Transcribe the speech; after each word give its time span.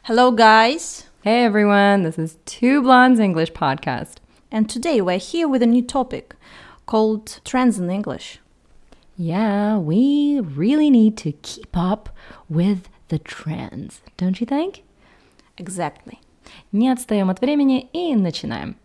Hello, 0.00 0.31
guys. 0.31 1.05
Hey 1.23 1.43
everyone, 1.43 2.01
this 2.01 2.17
is 2.17 2.37
Two 2.45 2.81
Blondes 2.81 3.19
English 3.19 3.51
podcast. 3.51 4.15
And 4.51 4.67
today 4.67 4.99
we're 4.99 5.19
here 5.19 5.47
with 5.47 5.61
a 5.61 5.67
new 5.67 5.83
topic 5.83 6.35
called 6.87 7.39
Trends 7.45 7.77
in 7.77 7.89
English. 7.91 8.39
Yeah, 9.15 9.77
we 9.77 10.39
really 10.39 10.89
need 10.89 11.17
to 11.17 11.33
keep 11.43 11.77
up 11.77 12.09
with 12.49 12.89
the 13.09 13.19
trends, 13.19 14.01
don't 14.17 14.41
you 14.41 14.47
think? 14.47 14.83
Exactly. 15.57 16.19
Не 16.71 16.89
отстаем 16.89 17.29
от 17.29 17.39
времени 17.39 17.87
и 17.93 18.15
начинаем. 18.15 18.75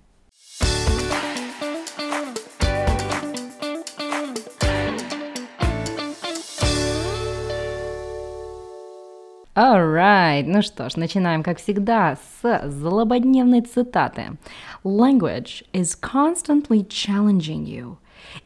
Alright, 9.55 10.45
ну 10.47 10.61
что 10.61 10.89
ж, 10.89 10.95
начинаем, 10.95 11.43
как 11.43 11.57
всегда, 11.59 12.17
с 12.41 12.69
злободневной 12.69 13.61
цитаты. 13.61 14.37
Language 14.85 15.65
is 15.73 15.93
constantly 15.93 16.87
challenging 16.87 17.65
you, 17.65 17.97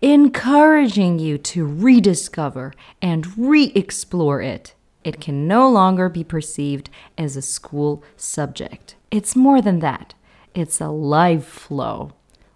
encouraging 0.01 1.19
you 1.19 1.37
to 1.37 1.63
rediscover 1.63 2.73
and 3.03 3.27
re-explore 3.37 4.41
it. 4.41 4.73
It 5.03 5.21
can 5.21 5.47
no 5.47 5.69
longer 5.69 6.09
be 6.09 6.23
perceived 6.23 6.89
as 7.19 7.37
a 7.37 7.41
school 7.43 8.01
subject. 8.17 8.95
It's 9.11 9.35
more 9.35 9.61
than 9.61 9.79
that. 9.81 10.15
It's 10.55 10.81
a 10.81 10.89
life 10.89 11.45
flow. 11.45 12.13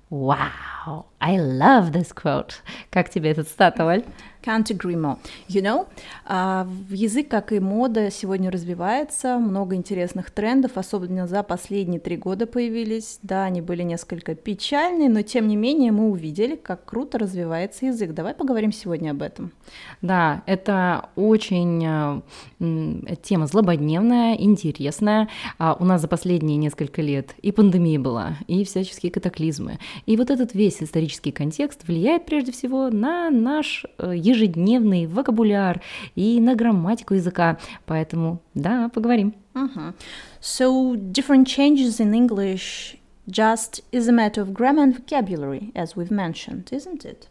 Wow, 0.09 1.05
I 1.21 1.37
love 1.37 1.91
this 1.91 2.11
quote. 2.11 2.63
Как 2.89 3.11
тебе 3.11 3.29
эта 3.29 3.43
цитата, 3.43 3.85
Оль? 3.85 4.03
Can't 4.44 4.70
agree 4.70 4.94
more. 4.94 5.16
You 5.48 5.62
know, 5.62 5.86
uh, 6.28 6.68
язык, 6.90 7.28
как 7.28 7.50
и 7.52 7.60
мода, 7.60 8.10
сегодня 8.10 8.50
развивается, 8.50 9.38
много 9.38 9.74
интересных 9.74 10.30
трендов, 10.30 10.72
особенно 10.74 11.26
за 11.26 11.42
последние 11.42 11.98
три 11.98 12.18
года 12.18 12.46
появились. 12.46 13.18
Да, 13.22 13.44
они 13.44 13.62
были 13.62 13.82
несколько 13.82 14.34
печальные, 14.34 15.08
но 15.08 15.22
тем 15.22 15.48
не 15.48 15.56
менее 15.56 15.92
мы 15.92 16.10
увидели, 16.10 16.56
как 16.56 16.84
круто 16.84 17.18
развивается 17.18 17.86
язык. 17.86 18.12
Давай 18.12 18.34
поговорим 18.34 18.70
сегодня 18.70 19.12
об 19.12 19.22
этом. 19.22 19.50
Да, 20.02 20.42
это 20.44 21.08
очень 21.16 21.82
э, 22.60 23.16
тема 23.22 23.46
злободневная, 23.46 24.34
интересная. 24.34 25.30
А 25.58 25.74
у 25.80 25.86
нас 25.86 26.02
за 26.02 26.08
последние 26.08 26.58
несколько 26.58 27.00
лет 27.00 27.34
и 27.40 27.50
пандемия 27.50 27.98
была, 27.98 28.36
и 28.46 28.64
всяческие 28.64 29.10
катаклизмы. 29.10 29.78
И 30.04 30.18
вот 30.18 30.28
этот 30.28 30.52
весь 30.52 30.82
исторический 30.82 31.32
контекст 31.32 31.88
влияет 31.88 32.26
прежде 32.26 32.52
всего 32.52 32.90
на 32.90 33.30
наш 33.30 33.86
язык 33.98 34.33
ежедневный 34.34 35.06
вокабуляр 35.06 35.80
и 36.14 36.40
на 36.40 36.54
грамматику 36.54 37.14
языка. 37.14 37.58
Поэтому, 37.86 38.40
да, 38.54 38.88
поговорим. 38.88 39.34
Uh-huh. 39.54 39.94
So, 40.40 40.96
different 40.96 41.46
changes 41.46 42.00
in 42.00 42.12
English 42.12 42.96
just 43.30 43.80
is 43.92 44.08
a 44.08 44.12
matter 44.12 44.42
of 44.42 44.52
grammar 44.52 44.82
and 44.82 44.94
vocabulary, 44.94 45.72
as 45.74 45.96
we've 45.96 46.10
mentioned, 46.10 46.70
isn't 46.72 47.04
it? 47.04 47.28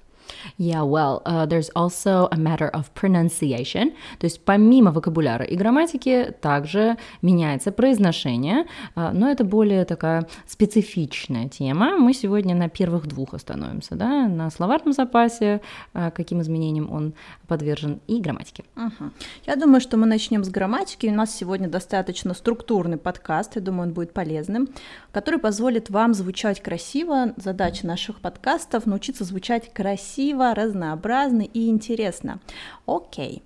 Yeah, 0.57 0.83
well, 0.83 1.21
uh, 1.25 1.45
there's 1.45 1.69
also 1.75 2.27
a 2.31 2.37
matter 2.37 2.69
of 2.69 2.93
pronunciation. 2.93 3.93
То 4.19 4.25
есть 4.25 4.43
помимо 4.45 4.91
вокабуляра 4.91 5.45
и 5.45 5.55
грамматики 5.55 6.33
также 6.41 6.97
меняется 7.21 7.71
произношение, 7.71 8.65
uh, 8.95 9.11
но 9.11 9.29
это 9.29 9.43
более 9.43 9.85
такая 9.85 10.27
специфичная 10.47 11.49
тема. 11.49 11.97
Мы 11.97 12.13
сегодня 12.13 12.55
на 12.55 12.69
первых 12.69 13.07
двух 13.07 13.33
остановимся, 13.33 13.95
да, 13.95 14.27
на 14.27 14.49
словарном 14.49 14.93
запасе, 14.93 15.61
uh, 15.93 16.11
каким 16.11 16.41
изменениям 16.41 16.91
он 16.91 17.13
подвержен, 17.47 17.99
и 18.07 18.19
грамматике. 18.19 18.63
Uh-huh. 18.75 19.11
Я 19.45 19.55
думаю, 19.55 19.81
что 19.81 19.97
мы 19.97 20.05
начнем 20.05 20.43
с 20.43 20.49
грамматики. 20.49 21.07
У 21.07 21.13
нас 21.13 21.35
сегодня 21.35 21.67
достаточно 21.67 22.33
структурный 22.33 22.97
подкаст, 22.97 23.55
я 23.55 23.61
думаю, 23.61 23.89
он 23.89 23.93
будет 23.93 24.13
полезным, 24.13 24.69
который 25.11 25.39
позволит 25.39 25.89
вам 25.89 26.13
звучать 26.13 26.61
красиво. 26.61 27.33
Задача 27.37 27.87
наших 27.87 28.19
подкастов— 28.19 28.85
научиться 28.85 29.23
звучать 29.23 29.73
красиво 29.73 30.12
красиво, 30.13 30.53
разнообразно 30.53 31.41
и 31.41 31.69
интересно. 31.69 32.39
Окей. 32.85 33.43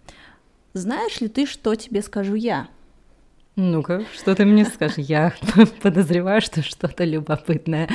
Знаешь 0.73 1.21
ли 1.21 1.27
ты, 1.27 1.45
что 1.45 1.75
тебе 1.75 2.01
скажу 2.01 2.35
я? 2.35 2.67
Ну-ка, 3.55 4.03
что 4.13 4.35
ты 4.35 4.45
мне 4.45 4.65
скажешь? 4.65 4.97
Я 4.97 5.33
подозреваю, 5.81 6.41
что 6.41 6.61
что-то 6.61 7.05
любопытное. 7.05 7.89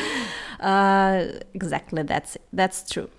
Uh, 0.58 1.44
exactly, 1.54 2.04
that's, 2.04 2.40
that's 2.52 2.84
true. 2.88 3.10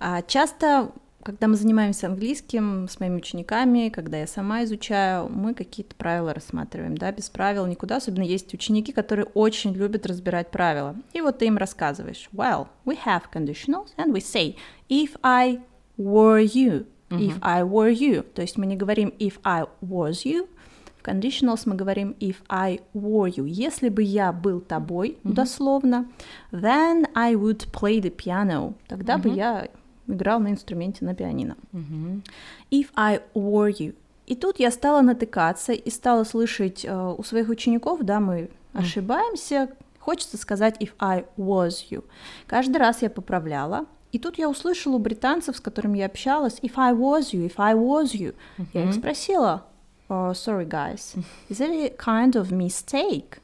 Uh, 0.00 0.24
часто, 0.26 0.90
когда 1.26 1.48
мы 1.48 1.56
занимаемся 1.56 2.06
английским 2.06 2.86
с 2.86 3.00
моими 3.00 3.16
учениками, 3.16 3.88
когда 3.88 4.16
я 4.16 4.28
сама 4.28 4.62
изучаю, 4.62 5.28
мы 5.28 5.54
какие-то 5.54 5.96
правила 5.96 6.32
рассматриваем, 6.32 6.96
да, 6.96 7.10
без 7.10 7.28
правил 7.30 7.66
никуда, 7.66 7.96
особенно 7.96 8.22
есть 8.22 8.54
ученики, 8.54 8.92
которые 8.92 9.26
очень 9.34 9.72
любят 9.72 10.06
разбирать 10.06 10.52
правила. 10.52 10.94
И 11.14 11.20
вот 11.20 11.38
ты 11.38 11.46
им 11.46 11.56
рассказываешь, 11.56 12.28
well, 12.32 12.68
we 12.84 12.96
have 13.04 13.22
conditionals, 13.34 13.88
and 13.96 14.12
we 14.12 14.20
say, 14.20 14.54
if 14.88 15.16
I 15.24 15.58
were 15.98 16.40
you, 16.40 16.86
if 17.10 17.36
I 17.42 17.64
were 17.64 17.92
you, 17.92 18.22
то 18.22 18.42
есть 18.42 18.56
мы 18.56 18.66
не 18.66 18.76
говорим 18.76 19.12
if 19.18 19.40
I 19.42 19.64
was 19.82 20.24
you, 20.24 20.48
в 20.96 21.04
conditionals 21.04 21.62
мы 21.64 21.74
говорим 21.74 22.14
if 22.20 22.36
I 22.48 22.78
were 22.94 23.28
you, 23.28 23.46
если 23.48 23.88
бы 23.88 24.04
я 24.04 24.32
был 24.32 24.60
тобой, 24.60 25.18
mm-hmm. 25.24 25.32
дословно, 25.32 26.06
then 26.52 27.08
I 27.16 27.34
would 27.34 27.68
play 27.72 28.00
the 28.00 28.14
piano, 28.14 28.74
тогда 28.86 29.16
mm-hmm. 29.16 29.22
бы 29.22 29.28
я 29.30 29.68
играл 30.08 30.40
на 30.40 30.50
инструменте 30.50 31.04
на 31.04 31.14
пианино. 31.14 31.56
Mm-hmm. 31.72 32.22
If 32.70 32.88
I 32.96 33.22
were 33.34 33.72
you. 33.72 33.94
И 34.26 34.34
тут 34.34 34.58
я 34.58 34.70
стала 34.70 35.02
натыкаться 35.02 35.72
и 35.72 35.90
стала 35.90 36.24
слышать 36.24 36.84
э, 36.84 37.14
у 37.16 37.22
своих 37.22 37.48
учеников, 37.48 38.00
да, 38.02 38.18
мы 38.18 38.40
mm-hmm. 38.40 38.50
ошибаемся, 38.72 39.70
хочется 40.00 40.36
сказать 40.36 40.76
if 40.80 40.90
I 40.98 41.24
was 41.36 41.88
you. 41.90 42.04
Каждый 42.46 42.78
раз 42.78 43.02
я 43.02 43.10
поправляла, 43.10 43.86
и 44.12 44.18
тут 44.18 44.38
я 44.38 44.48
услышала 44.48 44.96
у 44.96 44.98
британцев, 44.98 45.56
с 45.56 45.60
которыми 45.60 45.98
я 45.98 46.06
общалась, 46.06 46.58
if 46.60 46.72
I 46.76 46.92
was 46.92 47.32
you, 47.32 47.46
if 47.46 47.54
I 47.58 47.74
was 47.74 48.12
you. 48.12 48.34
Mm-hmm. 48.58 48.66
Я 48.72 48.84
их 48.84 48.94
спросила, 48.94 49.64
oh, 50.08 50.32
sorry 50.32 50.66
guys, 50.66 51.16
is 51.48 51.60
it 51.60 51.70
a 51.70 51.96
kind 51.96 52.34
of 52.34 52.50
mistake? 52.50 53.38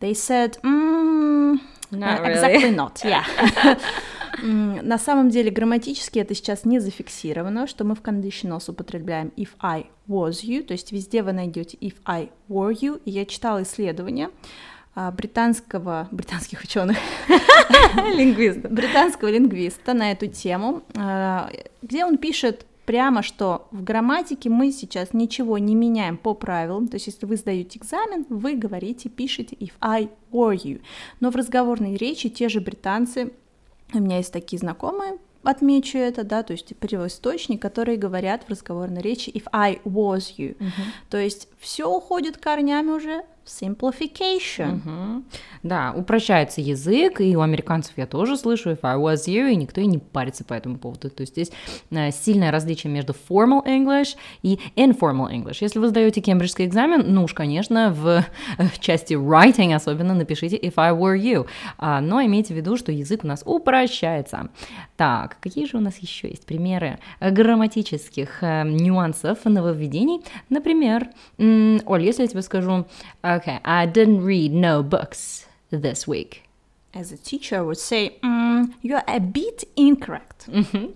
They 0.00 0.14
said, 0.14 0.58
mm, 0.62 1.60
not 1.90 2.20
really. 2.20 2.32
exactly 2.32 2.70
not, 2.70 3.02
yeah. 3.04 3.24
На 4.42 4.98
самом 4.98 5.30
деле 5.30 5.50
грамматически 5.50 6.18
это 6.18 6.34
сейчас 6.34 6.64
не 6.64 6.78
зафиксировано, 6.78 7.66
что 7.66 7.84
мы 7.84 7.94
в 7.94 8.02
conditionals 8.02 8.70
употребляем 8.70 9.32
if 9.36 9.50
I 9.60 9.86
was 10.08 10.42
you, 10.42 10.62
то 10.62 10.72
есть 10.72 10.92
везде 10.92 11.22
вы 11.22 11.32
найдете 11.32 11.76
if 11.78 11.94
I 12.04 12.30
were 12.48 12.72
you. 12.72 13.00
И 13.04 13.10
я 13.10 13.24
читала 13.26 13.62
исследования, 13.62 14.30
а, 14.94 15.12
британского, 15.12 16.08
британских 16.10 16.62
ученых, 16.62 16.96
лингвиста, 18.14 18.68
британского 18.68 19.28
лингвиста 19.28 19.94
на 19.94 20.10
эту 20.10 20.26
тему, 20.26 20.82
а, 20.96 21.50
где 21.82 22.04
он 22.04 22.18
пишет 22.18 22.66
прямо, 22.84 23.22
что 23.22 23.68
в 23.70 23.84
грамматике 23.84 24.48
мы 24.48 24.72
сейчас 24.72 25.12
ничего 25.12 25.58
не 25.58 25.74
меняем 25.74 26.16
по 26.16 26.34
правилам, 26.34 26.88
то 26.88 26.96
есть 26.96 27.06
если 27.06 27.26
вы 27.26 27.36
сдаете 27.36 27.78
экзамен, 27.78 28.24
вы 28.28 28.54
говорите, 28.54 29.08
пишете 29.08 29.54
if 29.56 29.72
I 29.80 30.08
were 30.32 30.56
you, 30.56 30.80
но 31.20 31.30
в 31.30 31.36
разговорной 31.36 31.96
речи 31.96 32.28
те 32.28 32.48
же 32.48 32.60
британцы, 32.60 33.32
у 33.94 34.00
меня 34.00 34.18
есть 34.18 34.32
такие 34.32 34.58
знакомые, 34.58 35.18
отмечу 35.42 35.98
это, 35.98 36.24
да, 36.24 36.42
то 36.42 36.52
есть 36.52 36.76
первоисточник, 36.76 37.60
которые 37.62 37.96
говорят 37.96 38.44
в 38.44 38.50
разговорной 38.50 39.00
речи 39.00 39.30
if 39.30 39.44
I 39.52 39.80
was 39.84 40.34
you, 40.36 40.56
uh-huh. 40.58 40.70
то 41.10 41.18
есть 41.18 41.48
все 41.58 41.88
уходит 41.88 42.38
корнями 42.38 42.90
уже 42.90 43.24
simplification. 43.48 44.76
Угу. 44.76 45.24
Да, 45.62 45.92
упрощается 45.96 46.60
язык, 46.60 47.20
и 47.20 47.36
у 47.36 47.40
американцев 47.40 47.92
я 47.96 48.06
тоже 48.06 48.36
слышу 48.36 48.70
if 48.70 48.80
I 48.82 48.96
was 48.96 49.26
you, 49.26 49.50
и 49.50 49.56
никто 49.56 49.80
и 49.80 49.86
не 49.86 49.98
парится 49.98 50.44
по 50.44 50.54
этому 50.54 50.78
поводу. 50.78 51.10
То 51.10 51.22
есть 51.22 51.32
здесь 51.32 51.50
э, 51.90 52.10
сильное 52.10 52.50
различие 52.50 52.92
между 52.92 53.14
formal 53.28 53.64
English 53.66 54.16
и 54.42 54.58
informal 54.76 55.30
English. 55.32 55.58
Если 55.60 55.78
вы 55.78 55.88
сдаете 55.88 56.20
кембриджский 56.20 56.66
экзамен, 56.66 57.04
ну 57.06 57.24
уж, 57.24 57.34
конечно, 57.34 57.90
в, 57.90 58.24
в 58.58 58.78
части 58.80 59.14
writing 59.14 59.74
особенно 59.74 60.14
напишите 60.14 60.56
if 60.56 60.74
I 60.76 60.92
were 60.92 61.18
you. 61.18 61.46
А, 61.78 62.00
но 62.00 62.22
имейте 62.22 62.54
в 62.54 62.56
виду, 62.56 62.76
что 62.76 62.92
язык 62.92 63.24
у 63.24 63.26
нас 63.26 63.42
упрощается. 63.44 64.48
Так, 64.96 65.38
какие 65.40 65.66
же 65.66 65.76
у 65.76 65.80
нас 65.80 65.98
еще 65.98 66.28
есть 66.28 66.46
примеры 66.46 66.98
грамматических 67.20 68.42
э, 68.42 68.64
нюансов 68.64 69.44
нововведений? 69.44 70.22
Например, 70.50 71.08
Оль, 71.38 72.02
если 72.02 72.22
я 72.22 72.28
тебе 72.28 72.42
скажу 72.42 72.86
Okay, 73.38 73.60
I 73.64 73.86
didn't 73.86 74.24
read 74.24 74.52
no 74.52 74.82
books 74.82 75.46
this 75.70 76.08
week. 76.08 76.42
As 76.92 77.12
a 77.12 77.16
teacher, 77.16 77.62
would 77.62 77.78
say, 77.78 78.16
mm, 78.20 78.72
you're 78.82 79.04
a 79.06 79.20
bit 79.20 79.62
incorrect. 79.76 80.46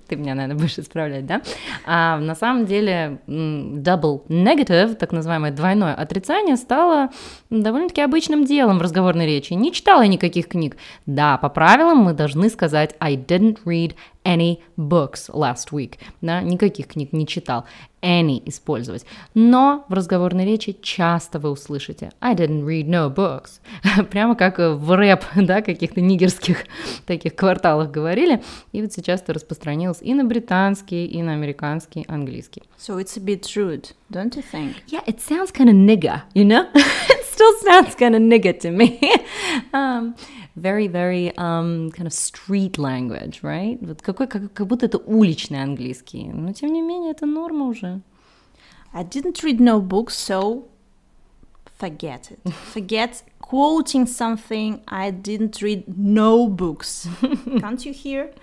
Ты 0.09 0.17
меня, 0.17 0.35
наверное, 0.35 0.57
будешь 0.57 0.77
исправлять, 0.77 1.25
да? 1.25 1.43
А, 1.87 2.19
на 2.19 2.35
самом 2.35 2.67
деле, 2.67 3.19
double 3.29 4.27
negative, 4.27 4.97
так 4.97 5.13
называемое 5.13 5.53
двойное 5.53 5.95
отрицание, 5.95 6.57
стало 6.57 7.11
довольно-таки 7.51 8.01
обычным 8.01 8.45
делом 8.45 8.79
в 8.79 8.83
разговорной 8.83 9.27
речи. 9.27 9.53
Не 9.53 9.71
читала 9.71 10.05
никаких 10.05 10.49
книг. 10.49 10.77
Да, 11.07 11.39
по 11.39 11.49
правилам 11.49 11.99
мы 11.99 12.13
должны 12.13 12.49
сказать 12.49 12.97
I 12.99 13.15
didn't 13.15 13.59
read 13.65 13.95
any 14.25 14.61
books 14.77 15.29
last 15.29 15.73
week, 15.73 15.99
да, 16.21 16.41
никаких 16.43 16.89
книг 16.89 17.13
не 17.13 17.27
читал, 17.27 17.65
any 18.03 18.43
использовать. 18.47 19.07
Но 19.35 19.85
в 19.89 19.95
разговорной 19.95 20.45
речи 20.45 20.77
часто 20.83 21.39
вы 21.39 21.51
услышите 21.51 22.11
I 22.21 22.35
didn't 22.35 22.65
read 22.65 22.87
no 22.89 23.13
books. 23.15 23.61
Прямо 24.11 24.35
как 24.35 24.59
в 24.59 24.97
рэп, 24.97 25.25
да, 25.37 25.63
каких-то 25.63 26.01
нигерских 26.01 26.65
таких 27.07 27.35
кварталах 27.37 27.91
говорили. 27.91 28.43
И 28.73 28.83
вот 28.83 28.93
сейчас 28.93 29.23
это 29.23 29.35
распространилось 29.35 30.03
и 30.03 30.15
на 30.15 30.25
британский, 30.25 31.07
и 31.07 31.23
на 31.23 31.33
американский 31.33 32.05
английский. 32.09 32.63
So 32.79 32.99
it's 32.99 33.17
a 33.17 33.21
bit 33.21 33.43
rude, 33.55 33.93
don't 34.11 34.35
you 34.35 34.43
think? 34.43 34.75
Yeah, 34.89 35.05
it 35.07 35.21
sounds 35.21 35.53
kind 35.53 35.69
of 35.69 35.77
nigger, 35.77 36.23
you 36.35 36.45
know? 36.45 36.67
it 36.75 37.25
still 37.25 37.53
sounds 37.63 37.95
kind 37.95 38.15
of 38.17 38.21
nigger 38.21 38.59
to 38.61 38.71
me. 38.71 38.99
um, 39.73 40.15
very, 40.57 40.87
very 40.87 41.33
um, 41.37 41.91
kind 41.93 42.07
of 42.07 42.13
street 42.13 42.79
language, 42.79 43.43
right? 43.43 43.79
Вот 43.81 44.03
какой, 44.03 44.27
как, 44.27 44.53
как 44.53 44.67
будто 44.67 44.87
это 44.87 44.99
уличный 44.99 45.63
английский. 45.63 46.31
Но 46.33 46.53
тем 46.53 46.73
не 46.73 46.83
менее, 46.83 47.13
это 47.13 47.27
норма 47.27 47.67
уже. 47.67 48.01
I 48.93 49.05
didn't 49.05 49.43
read 49.43 49.59
no 49.59 49.81
books, 49.81 50.15
so 50.15 50.65
forget 51.79 52.31
it. 52.31 52.39
Forget 52.75 53.23
quoting 53.41 54.07
something. 54.07 54.81
I 54.87 55.11
didn't 55.11 55.63
read 55.63 55.85
no 55.97 56.49
books. 56.49 57.09
Can't 57.61 57.85
you 57.85 57.93
hear? 57.93 58.35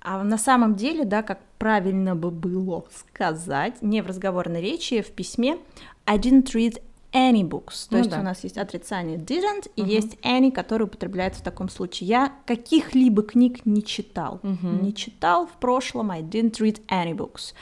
А 0.00 0.22
на 0.22 0.36
самом 0.36 0.74
деле, 0.74 1.04
да, 1.04 1.22
как 1.22 1.40
правильно 1.58 2.14
бы 2.14 2.30
было 2.30 2.84
сказать, 2.94 3.80
не 3.80 4.02
в 4.02 4.06
разговорной 4.06 4.60
речи, 4.60 5.00
в 5.00 5.12
письме, 5.12 5.56
I 6.04 6.18
didn't 6.18 6.52
read 6.52 6.82
any 7.14 7.42
books. 7.42 7.88
То 7.88 7.92
Ну 7.92 7.98
есть 7.98 8.10
да. 8.10 8.20
у 8.20 8.22
нас 8.22 8.44
есть 8.44 8.58
отрицание 8.58 9.16
didn't 9.16 9.70
и 9.76 9.82
есть 9.82 10.16
any, 10.22 10.50
который 10.52 10.82
употребляется 10.82 11.40
в 11.40 11.44
таком 11.44 11.68
случае. 11.68 12.08
Я 12.08 12.32
каких-либо 12.44 13.22
книг 13.22 13.64
не 13.64 13.82
читал. 13.82 14.40
Не 14.42 14.92
читал 14.92 15.46
в 15.46 15.52
прошлом, 15.52 16.10
I 16.10 16.22
didn't 16.22 16.58
read 16.60 16.80
any 16.88 17.14
books. 17.14 17.54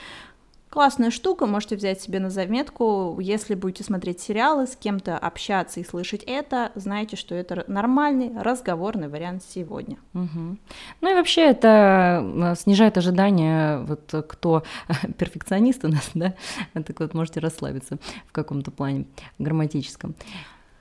Классная 0.73 1.11
штука, 1.11 1.45
можете 1.45 1.77
взять 1.77 2.01
себе 2.01 2.19
на 2.19 2.31
заметку, 2.31 3.19
если 3.21 3.55
будете 3.55 3.85
смотреть 3.85 4.21
сериалы, 4.21 4.67
с 4.67 4.75
кем-то 4.75 5.19
общаться 5.19 5.81
и 5.81 5.85
слышать 5.85 6.23
это, 6.27 6.73
знайте, 6.75 7.15
что 7.15 7.35
это 7.35 7.63
нормальный 7.67 8.33
разговорный 8.41 9.09
вариант 9.09 9.43
сегодня. 9.47 9.99
Мгм. 10.15 10.59
Ну 11.03 11.11
и 11.11 11.15
вообще 11.15 11.43
это 11.43 12.57
снижает 12.59 12.97
ожидания, 12.97 13.81
вот 13.81 14.15
кто 14.27 14.63
перфекционист 15.19 15.85
у 15.85 15.89
нас, 15.89 16.11
да, 16.15 16.33
так 16.73 17.01
вот 17.01 17.13
можете 17.13 17.41
расслабиться 17.41 17.99
в 18.27 18.33
каком-то 18.33 18.71
плане 18.71 19.05
грамматическом. 19.39 20.15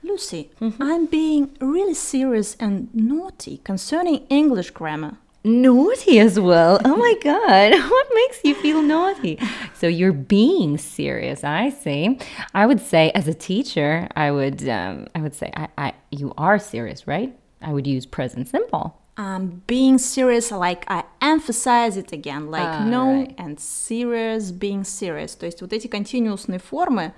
Lucy, 0.02 0.48
I'm 0.58 1.06
being 1.06 1.50
really 1.60 1.92
serious 1.92 2.56
and 2.58 2.88
naughty 2.94 3.60
concerning 3.62 4.26
English 4.30 4.72
grammar. 4.72 5.18
Naughty 5.43 6.19
as 6.19 6.37
well. 6.39 6.79
Oh 6.83 6.97
my 6.97 7.13
God. 7.23 7.71
What 7.89 8.07
makes 8.13 8.43
you 8.43 8.53
feel 8.55 8.81
naughty? 8.81 9.39
So 9.79 9.87
you're 9.87 10.11
being 10.11 10.77
serious. 10.77 11.43
I 11.43 11.69
see. 11.69 12.19
I 12.53 12.65
would 12.65 12.81
say, 12.81 13.11
as 13.15 13.27
a 13.29 13.33
teacher, 13.33 14.09
I 14.15 14.31
would, 14.31 14.67
um, 14.67 15.07
I 15.15 15.21
would 15.21 15.33
say, 15.35 15.51
I, 15.55 15.67
I, 15.77 15.93
you 16.11 16.33
are 16.37 16.59
serious, 16.59 17.07
right? 17.07 17.33
I 17.61 17.71
would 17.71 17.87
use 17.87 18.05
present 18.05 18.49
simple. 18.49 18.97
I'm 19.15 19.63
being 19.67 19.97
serious, 19.99 20.51
like 20.51 20.83
I 20.89 21.03
emphasize 21.21 21.97
it 21.97 22.11
again, 22.11 22.51
like 22.51 22.67
Ah, 22.67 22.83
no 22.85 23.05
right. 23.21 23.33
and 23.37 23.57
serious, 23.59 24.51
being 24.51 24.83
serious. 24.83 25.33
То 25.35 25.45
есть 25.45 25.61
вот 25.61 25.71
эти 25.71 25.87
континуусные 25.87 26.59
формы, 26.59 27.13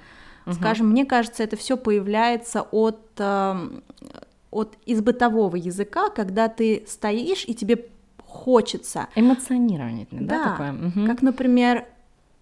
скажем, 0.52 0.88
мне 0.92 1.04
кажется, 1.06 1.44
это 1.44 1.58
все 1.58 1.76
появляется 1.78 2.62
от, 2.62 3.00
эм, 3.18 3.84
от 4.52 4.78
из 4.86 5.02
бытового 5.02 5.56
языка, 5.58 6.10
когда 6.10 6.48
ты 6.48 6.86
стоишь 6.88 7.44
и 7.48 7.54
тебе 7.54 7.88
хочется. 8.35 9.09
Эмоционирование, 9.15 10.07
да, 10.11 10.51
такое? 10.51 10.73
Мгм. 10.73 11.07
как, 11.07 11.23
например, 11.23 11.85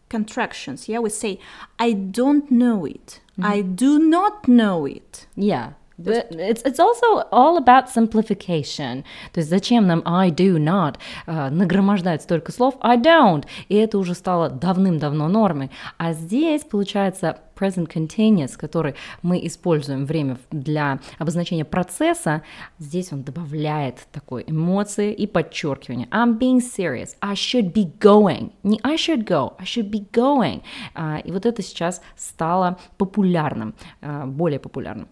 contractions. 0.08 0.88
Yeah, 0.88 1.00
we 1.00 1.10
say, 1.10 1.38
I 1.78 1.92
don't 1.92 2.50
know 2.50 2.84
it. 2.84 3.20
I 3.42 3.62
do 3.62 3.98
not 3.98 4.46
know 4.46 4.86
it. 4.86 5.26
Yeah. 5.36 5.72
It's, 6.10 6.62
it's 6.62 6.78
also 6.78 7.28
all 7.30 7.56
about 7.56 7.88
simplification. 7.88 9.04
То 9.32 9.40
есть 9.40 9.50
зачем 9.50 9.86
нам 9.86 10.02
I 10.04 10.30
do 10.30 10.58
not 10.58 10.96
э, 11.26 11.50
нагромождать 11.50 12.22
столько 12.22 12.52
слов 12.52 12.74
I 12.80 12.98
don't, 12.98 13.44
и 13.68 13.76
это 13.76 13.98
уже 13.98 14.14
стало 14.14 14.50
давным-давно 14.50 15.28
нормой. 15.28 15.70
А 15.98 16.12
здесь 16.12 16.62
получается 16.62 17.38
present 17.62 17.88
continuous, 17.88 18.56
который 18.56 18.94
мы 19.22 19.44
используем 19.46 20.04
время 20.04 20.38
для 20.50 20.98
обозначения 21.18 21.64
процесса, 21.64 22.42
здесь 22.78 23.12
он 23.12 23.22
добавляет 23.22 24.06
такой 24.10 24.44
эмоции 24.46 25.12
и 25.12 25.26
подчеркивание. 25.26 26.08
I'm 26.10 26.38
being 26.38 26.60
serious. 26.60 27.16
I 27.20 27.34
should 27.34 27.72
be 27.72 27.92
going. 28.00 28.52
Не 28.62 28.80
I 28.82 28.96
should 28.96 29.24
go, 29.24 29.54
I 29.58 29.64
should 29.64 29.90
be 29.90 30.04
going. 30.10 30.62
А, 30.94 31.18
и 31.18 31.30
вот 31.30 31.46
это 31.46 31.62
сейчас 31.62 32.02
стало 32.16 32.78
популярным, 32.98 33.74
а, 34.00 34.26
более 34.26 34.58
популярным. 34.58 35.08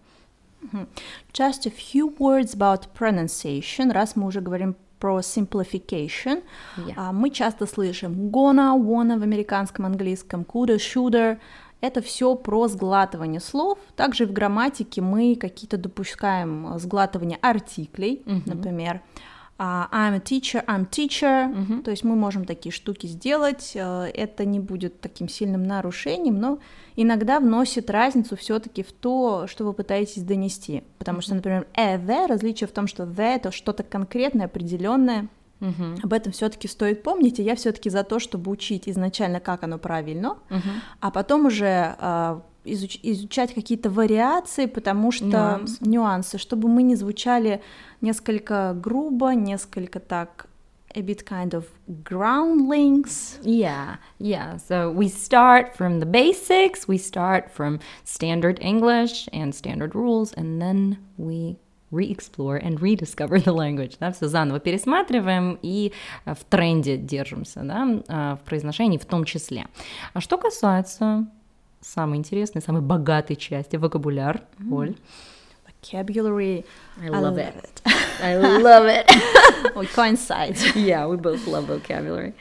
Just 1.33 1.65
a 1.65 1.71
few 1.71 2.15
words 2.17 2.53
about 2.53 2.87
pronunciation, 2.97 3.91
раз 3.91 4.15
мы 4.15 4.27
уже 4.27 4.41
говорим 4.41 4.75
про 4.99 5.19
simplification. 5.19 6.43
Yeah. 6.77 6.93
а, 6.95 7.11
мы 7.11 7.31
часто 7.31 7.65
слышим 7.65 8.29
gonna, 8.29 8.77
wanna 8.77 9.17
в 9.17 9.23
американском 9.23 9.85
английском, 9.85 10.43
coulda, 10.43 10.77
shoulda. 10.77 11.39
Это 11.81 12.01
все 12.03 12.35
про 12.35 12.67
сглатывание 12.67 13.39
слов. 13.41 13.79
Также 13.95 14.27
в 14.27 14.31
грамматике 14.31 15.01
мы 15.01 15.35
какие-то 15.35 15.77
допускаем 15.77 16.77
сглатывание 16.77 17.39
артиклей, 17.41 18.21
например. 18.45 19.01
А, 19.63 19.87
I'm 19.91 20.15
a 20.15 20.19
teacher, 20.19 20.65
I'm 20.65 20.89
teacher. 20.89 21.83
То 21.83 21.91
есть 21.91 22.03
мы 22.03 22.15
можем 22.15 22.45
такие 22.45 22.71
штуки 22.73 23.05
сделать. 23.05 23.73
э, 23.75 24.11
Это 24.15 24.43
не 24.43 24.59
будет 24.59 25.01
таким 25.01 25.29
сильным 25.29 25.63
нарушением, 25.63 26.39
но 26.39 26.57
иногда 26.95 27.39
вносит 27.39 27.91
разницу 27.91 28.35
все-таки 28.35 28.81
в 28.81 28.91
то, 28.91 29.45
что 29.45 29.63
вы 29.63 29.73
пытаетесь 29.73 30.23
донести. 30.23 30.83
Потому 30.97 31.21
что, 31.21 31.35
например, 31.35 31.67
э, 31.75 31.97
the, 31.97 32.25
различие 32.25 32.67
в 32.67 32.71
том, 32.71 32.87
что 32.87 33.03
the 33.03 33.35
это 33.35 33.51
что-то 33.51 33.83
конкретное, 33.83 34.47
определенное. 34.47 35.27
Об 36.01 36.11
этом 36.11 36.31
все-таки 36.31 36.67
стоит 36.67 37.03
помнить, 37.03 37.37
и 37.37 37.43
я 37.43 37.55
все-таки 37.55 37.91
за 37.91 38.03
то, 38.03 38.17
чтобы 38.17 38.49
учить 38.49 38.89
изначально, 38.89 39.39
как 39.39 39.63
оно 39.63 39.77
правильно, 39.77 40.37
а 40.99 41.11
потом 41.11 41.45
уже 41.45 41.95
а, 41.99 42.41
изуч- 42.65 42.99
изучать 43.03 43.53
какие-то 43.53 43.89
вариации, 43.89 44.65
потому 44.65 45.11
что 45.11 45.25
Нюансы. 45.25 45.77
нюансы, 45.81 46.37
чтобы 46.37 46.67
мы 46.69 46.83
не 46.83 46.95
звучали 46.95 47.61
несколько 48.01 48.73
грубо, 48.75 49.33
несколько 49.33 49.99
так 49.99 50.47
a 50.93 51.01
bit 51.01 51.23
kind 51.25 51.51
of 51.53 51.63
groundlings. 51.87 53.39
Yeah, 53.43 53.97
yeah. 54.19 54.57
So 54.57 54.91
we 54.91 55.07
start 55.07 55.75
from 55.77 55.99
the 55.99 56.05
basics, 56.05 56.87
we 56.87 56.97
start 56.97 57.49
from 57.55 57.79
standard 58.03 58.59
English 58.61 59.27
and 59.31 59.53
standard 59.55 59.95
rules, 59.95 60.33
and 60.33 60.61
then 60.61 60.97
we 61.17 61.55
re-explore 61.91 62.57
and 62.57 62.81
rediscover 62.81 63.39
the 63.39 63.51
language. 63.53 63.97
Да, 63.99 64.11
все 64.11 64.27
заново 64.27 64.59
пересматриваем 64.59 65.57
и 65.61 65.91
э, 66.25 66.33
в 66.35 66.43
тренде 66.45 66.97
держимся, 66.97 67.61
да, 67.63 67.87
э, 68.07 68.35
в 68.35 68.45
произношении 68.45 68.97
в 68.97 69.05
том 69.05 69.25
числе. 69.25 69.67
А 70.13 70.21
что 70.21 70.37
касается 70.37 71.27
самой 71.81 72.17
интересной, 72.19 72.61
самой 72.61 72.81
богатой 72.81 73.35
части, 73.35 73.75
вокабуляр, 73.75 74.41
Оль. 74.71 74.95
Vocabulary. 75.81 76.63
I 77.01 77.09
love 77.09 77.37
it. 77.37 77.81
I 78.21 78.37
love 78.37 78.85
it. 78.85 79.09
We 79.75 79.87
coincide. 79.87 80.57
yeah, 80.75 81.07
we 81.07 81.17
both 81.17 81.47
love 81.47 81.65
vocabulary. 81.65 82.33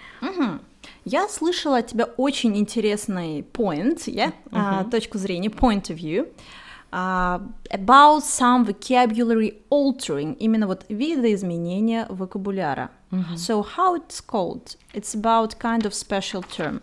Я 1.04 1.28
слышала 1.28 1.78
от 1.78 1.88
тебя 1.88 2.04
очень 2.18 2.56
интересный 2.58 3.42
point, 3.42 4.04
yeah? 4.06 4.34
а, 4.52 4.84
точку 4.84 5.16
зрения, 5.16 5.48
point 5.48 5.88
of 5.90 5.96
view, 5.96 6.28
а, 6.92 7.40
about 7.70 8.22
some 8.22 8.64
vocabulary 8.64 9.62
altering, 9.70 10.36
именно 10.38 10.66
вот 10.66 10.84
видоизменения 10.90 12.06
вокабуляра. 12.10 12.90
So 13.36 13.62
how 13.76 13.96
it's 13.96 14.20
called? 14.20 14.76
It's 14.92 15.14
about 15.14 15.58
kind 15.58 15.84
of 15.86 15.94
special 15.94 16.42
term. 16.42 16.82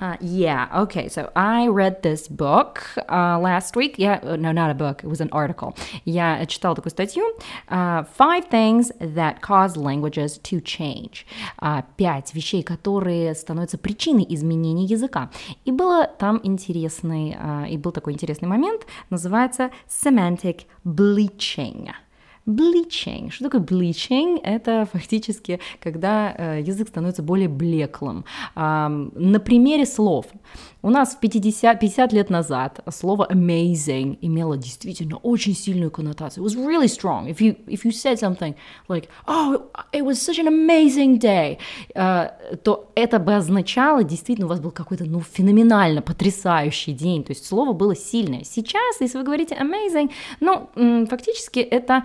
Uh, 0.00 0.16
yeah, 0.20 0.68
okay. 0.72 1.08
So 1.08 1.30
I 1.34 1.66
read 1.66 2.02
this 2.02 2.28
book 2.28 2.84
uh, 3.10 3.38
last 3.40 3.74
week. 3.74 3.98
Yeah, 3.98 4.20
uh, 4.22 4.36
no, 4.36 4.52
not 4.52 4.70
a 4.70 4.74
book. 4.74 5.02
It 5.02 5.08
was 5.08 5.20
an 5.20 5.28
article. 5.32 5.76
Я 6.04 6.46
читала 6.46 6.76
такую 6.76 6.90
статью. 6.90 7.24
Uh, 7.68 8.04
five 8.04 8.44
things 8.48 8.92
that 9.00 9.40
cause 9.40 9.76
languages 9.76 10.38
to 10.38 10.60
change. 10.60 11.26
Uh, 11.60 11.82
пять 11.96 12.32
вещей, 12.32 12.62
которые 12.62 13.34
становятся 13.34 13.76
причиной 13.76 14.24
изменения 14.28 14.84
языка. 14.84 15.30
И 15.64 15.72
было 15.72 16.06
там 16.06 16.40
интересный, 16.44 17.36
uh, 17.36 17.68
и 17.68 17.76
был 17.76 17.90
такой 17.90 18.12
интересный 18.12 18.48
момент, 18.48 18.86
называется 19.10 19.70
semantic 19.88 20.66
bleaching. 20.84 21.90
Bleaching. 22.45 23.31
Что 23.31 23.49
такое 23.49 23.61
bleaching? 23.61 24.39
Это 24.43 24.87
фактически, 24.91 25.59
когда 25.79 26.33
э, 26.37 26.61
язык 26.61 26.89
становится 26.89 27.23
более 27.23 27.47
блеклым. 27.47 28.25
На 28.55 29.39
примере 29.43 29.85
слов. 29.85 30.25
У 30.85 30.89
нас 30.89 31.15
в 31.15 31.19
50, 31.19 31.79
50 31.79 32.11
лет 32.11 32.29
назад 32.29 32.81
слово 32.89 33.25
amazing 33.31 34.17
имело 34.19 34.57
действительно 34.57 35.15
очень 35.15 35.55
сильную 35.55 35.89
коннотацию. 35.89 36.43
It 36.43 36.47
was 36.47 36.57
really 36.57 36.87
strong. 36.87 37.29
If 37.29 37.39
you, 37.39 37.55
if 37.67 37.85
you 37.85 37.91
said 37.91 38.19
something 38.19 38.53
like, 38.89 39.07
oh, 39.25 39.69
it 39.93 40.03
was 40.03 40.21
such 40.21 40.39
an 40.39 40.47
amazing 40.47 41.19
day, 41.19 41.57
uh, 41.95 42.31
то 42.63 42.91
это 42.95 43.19
бы 43.19 43.33
означало, 43.33 44.03
действительно, 44.03 44.47
у 44.47 44.49
вас 44.49 44.59
был 44.59 44.71
какой-то, 44.71 45.05
ну, 45.05 45.21
феноменально 45.21 46.01
потрясающий 46.01 46.91
день. 46.91 47.23
То 47.23 47.31
есть 47.31 47.45
слово 47.45 47.71
было 47.71 47.95
сильное. 47.95 48.43
Сейчас, 48.43 48.99
если 48.99 49.17
вы 49.17 49.23
говорите 49.23 49.55
amazing, 49.55 50.11
ну, 50.41 50.69
фактически 51.07 51.59
это 51.59 52.03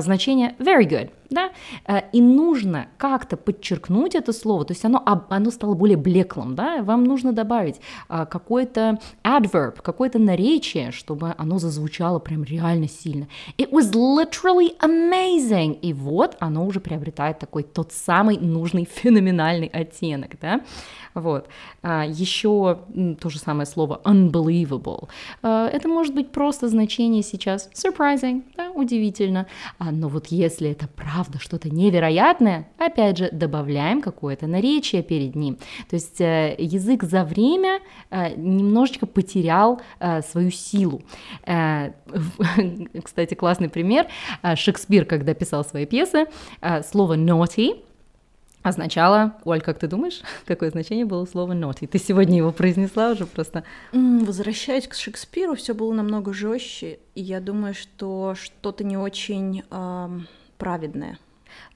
значение 0.00 0.54
very 0.58 0.86
good 0.86 1.10
да, 1.30 1.50
э, 1.86 2.02
и 2.12 2.20
нужно 2.20 2.88
как-то 2.96 3.36
подчеркнуть 3.36 4.14
это 4.14 4.32
слово, 4.32 4.64
то 4.64 4.72
есть 4.72 4.84
оно, 4.84 5.02
оно 5.28 5.50
стало 5.50 5.74
более 5.74 5.96
блеклым, 5.96 6.54
да, 6.54 6.82
вам 6.82 7.04
нужно 7.04 7.32
добавить 7.32 7.80
э, 8.08 8.26
какой-то 8.30 8.98
adverb, 9.24 9.80
какое-то 9.82 10.18
наречие, 10.18 10.90
чтобы 10.90 11.34
оно 11.38 11.58
зазвучало 11.58 12.18
прям 12.18 12.44
реально 12.44 12.88
сильно. 12.88 13.28
It 13.58 13.70
was 13.70 13.92
literally 13.92 14.76
amazing, 14.80 15.78
и 15.80 15.92
вот 15.92 16.36
оно 16.40 16.66
уже 16.66 16.80
приобретает 16.80 17.38
такой 17.38 17.62
тот 17.62 17.92
самый 17.92 18.38
нужный 18.38 18.84
феноменальный 18.90 19.68
оттенок, 19.68 20.38
да, 20.40 20.60
вот. 21.14 21.48
А, 21.82 22.04
еще 22.06 22.78
то 23.20 23.28
же 23.28 23.38
самое 23.38 23.66
слово 23.66 24.00
unbelievable. 24.04 25.08
А, 25.42 25.68
это 25.68 25.88
может 25.88 26.14
быть 26.14 26.30
просто 26.30 26.68
значение 26.68 27.22
сейчас 27.22 27.68
surprising, 27.74 28.44
да, 28.56 28.70
удивительно. 28.70 29.46
А, 29.78 29.90
но 29.90 30.08
вот 30.08 30.28
если 30.28 30.70
это 30.70 30.86
правда 30.86 31.17
что-то 31.38 31.70
невероятное, 31.70 32.68
опять 32.78 33.18
же, 33.18 33.28
добавляем 33.32 34.00
какое-то 34.00 34.46
наречие 34.46 35.02
перед 35.02 35.34
ним. 35.34 35.56
То 35.88 35.96
есть 35.96 36.20
э, 36.20 36.54
язык 36.58 37.02
за 37.02 37.24
время 37.24 37.80
э, 38.10 38.34
немножечко 38.36 39.06
потерял 39.06 39.80
э, 40.00 40.22
свою 40.22 40.50
силу. 40.50 41.02
Кстати, 43.04 43.34
классный 43.34 43.68
пример. 43.68 44.06
Шекспир, 44.54 45.04
когда 45.04 45.34
писал 45.34 45.64
свои 45.64 45.86
пьесы, 45.86 46.26
слово 46.82 47.16
naughty 47.16 47.82
означало, 48.62 49.34
Оль, 49.44 49.60
как 49.60 49.78
ты 49.78 49.86
думаешь, 49.86 50.20
какое 50.46 50.70
значение 50.70 51.04
было 51.04 51.24
слово 51.26 51.52
naughty? 51.52 51.86
Ты 51.86 51.98
сегодня 51.98 52.38
его 52.38 52.52
произнесла 52.52 53.10
уже 53.12 53.26
просто. 53.26 53.64
Возвращаясь 53.92 54.86
к 54.86 54.94
Шекспиру, 54.94 55.54
все 55.54 55.74
было 55.74 55.92
намного 55.92 56.32
жестче, 56.32 56.98
и 57.14 57.22
я 57.22 57.40
думаю, 57.40 57.74
что 57.74 58.34
что-то 58.34 58.84
не 58.84 58.96
очень 58.96 59.62
праведное. 60.58 61.18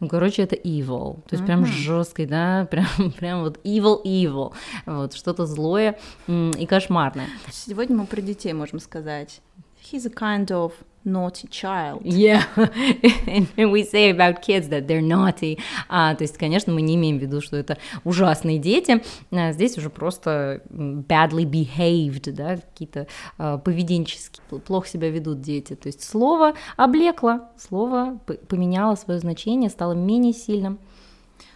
Ну, 0.01 0.09
короче, 0.09 0.43
это 0.43 0.57
evil, 0.57 1.23
то 1.29 1.35
есть 1.35 1.43
mm-hmm. 1.43 1.47
прям 1.47 1.67
жесткий, 1.67 2.27
да, 2.27 2.67
прям, 2.71 2.87
прям 3.19 3.43
вот 3.43 3.59
evil, 3.65 4.03
evil, 4.05 4.53
вот 4.87 5.15
что-то 5.15 5.47
злое 5.47 5.99
и 6.29 6.67
кошмарное. 6.67 7.29
Сегодня 7.51 7.97
мы 7.97 8.07
про 8.07 8.21
детей 8.21 8.53
можем 8.53 8.81
сказать. 8.81 9.41
He's 9.83 10.07
a 10.07 10.11
kind 10.11 10.47
of 10.49 10.73
naughty 11.05 11.49
child. 11.49 12.03
Yeah, 12.05 12.45
and 13.27 13.73
we 13.73 13.85
say 13.85 14.11
about 14.11 14.43
kids 14.43 14.69
that 14.69 14.87
they're 14.87 15.01
naughty. 15.03 15.59
А, 15.89 16.15
то 16.15 16.23
есть, 16.23 16.39
конечно, 16.39 16.73
мы 16.73 16.83
не 16.83 16.95
имеем 16.97 17.19
в 17.19 17.23
виду, 17.23 17.41
что 17.41 17.57
это 17.57 17.79
ужасные 18.05 18.59
дети. 18.59 19.03
А, 19.31 19.53
здесь 19.53 19.77
уже 19.79 19.91
просто 19.91 20.63
badly 20.71 21.45
behaved, 21.45 22.31
да, 22.33 22.57
какие-то 22.57 23.07
а, 23.39 23.59
поведенческие, 23.59 24.61
плохо 24.61 24.89
себя 24.89 25.11
ведут 25.11 25.41
дети. 25.41 25.75
То 25.75 25.89
есть 25.89 26.03
слово 26.03 26.55
облекло, 26.77 27.49
слово 27.59 28.19
поменяло 28.49 28.95
свое 28.95 29.21
значение, 29.21 29.71
стало 29.71 29.93
менее 29.93 30.33
сильным. 30.33 30.79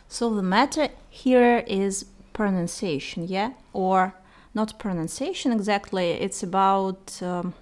So 0.09 0.31
the 0.31 0.43
matter 0.43 0.91
here 1.11 1.65
is 1.67 2.07
pronunciation, 2.33 3.27
yeah? 3.27 3.55
Or 3.73 4.13
not 4.55 4.79
pronunciation 4.79 5.53
exactly, 5.53 6.13
it's 6.13 6.43
about 6.43 7.19
um, 7.21 7.55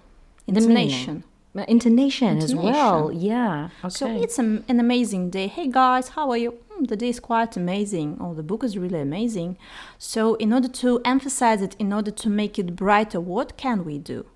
intonation. 0.46 1.24
Intonation, 1.62 2.38
Intonation, 2.38 2.42
as 2.42 2.54
well. 2.54 3.12
Yeah. 3.12 3.68
Okay. 3.84 3.88
So 3.90 4.06
it's 4.08 4.38
an, 4.38 4.64
an 4.68 4.80
amazing 4.80 5.30
day. 5.30 5.46
Hey 5.46 5.68
guys, 5.68 6.08
how 6.10 6.30
are 6.30 6.36
you? 6.36 6.58
Mm, 6.72 6.88
the 6.88 6.96
day 6.96 7.10
is 7.10 7.20
quite 7.20 7.56
amazing. 7.56 8.18
Oh, 8.20 8.34
the 8.34 8.42
book 8.42 8.64
is 8.64 8.76
really 8.76 9.00
amazing. 9.00 9.56
So, 9.96 10.34
in 10.36 10.52
order 10.52 10.68
to 10.68 11.00
emphasize 11.04 11.62
it, 11.62 11.76
in 11.78 11.92
order 11.92 12.10
to 12.10 12.28
make 12.28 12.58
it 12.58 12.74
brighter, 12.74 13.20
what 13.20 13.56
can 13.56 13.84
we 13.84 13.98
do? 13.98 14.26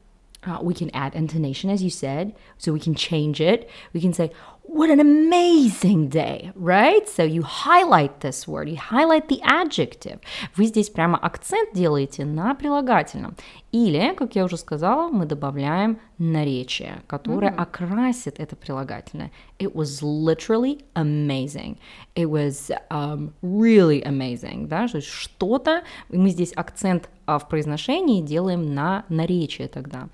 Uh, 0.45 0.59
we 0.63 0.73
can 0.73 0.91
add 0.95 1.15
intonation, 1.15 1.69
as 1.69 1.83
you 1.83 1.91
said. 1.91 2.35
So 2.59 2.73
we 2.73 2.79
can 2.79 2.95
change 2.95 3.41
it. 3.41 3.69
We 3.93 4.01
can 4.01 4.13
say, 4.13 4.31
what 4.69 4.91
an 4.91 5.01
amazing 5.01 6.09
day, 6.09 6.53
right? 6.55 7.09
So 7.09 7.23
you 7.25 7.43
highlight 7.43 8.21
this 8.21 8.47
word, 8.47 8.69
you 8.69 8.77
highlight 8.77 9.29
the 9.29 9.41
adjective. 9.43 10.21
Вы 10.57 10.67
здесь 10.67 10.91
прямо 10.91 11.17
акцент 11.17 11.73
делаете 11.75 12.27
на 12.27 12.55
прилагательном. 12.55 13.35
Или, 13.73 14.15
как 14.15 14.37
я 14.37 14.45
уже 14.45 14.59
сказала, 14.59 15.09
мы 15.09 15.25
добавляем 15.25 15.99
наречие, 16.19 17.03
которое 17.07 17.51
mm-hmm. 17.51 17.63
окрасит 17.63 18.39
это 18.39 18.57
прилагательное. 18.57 19.31
It 19.59 19.75
was 19.75 20.03
literally 20.03 20.85
amazing. 20.95 21.79
It 22.15 22.29
was 22.29 22.71
um, 22.91 23.33
really 23.41 24.03
amazing. 24.03 24.69
Да? 24.69 24.87
То 24.87 24.99
есть 24.99 25.09
что-то, 25.09 25.83
мы 26.11 26.29
здесь 26.29 26.53
акцент 26.53 27.09
в 27.27 27.41
произношении 27.49 28.21
делаем 28.21 28.75
на 28.75 29.07
наречие 29.09 29.69
тогда. 29.69 30.09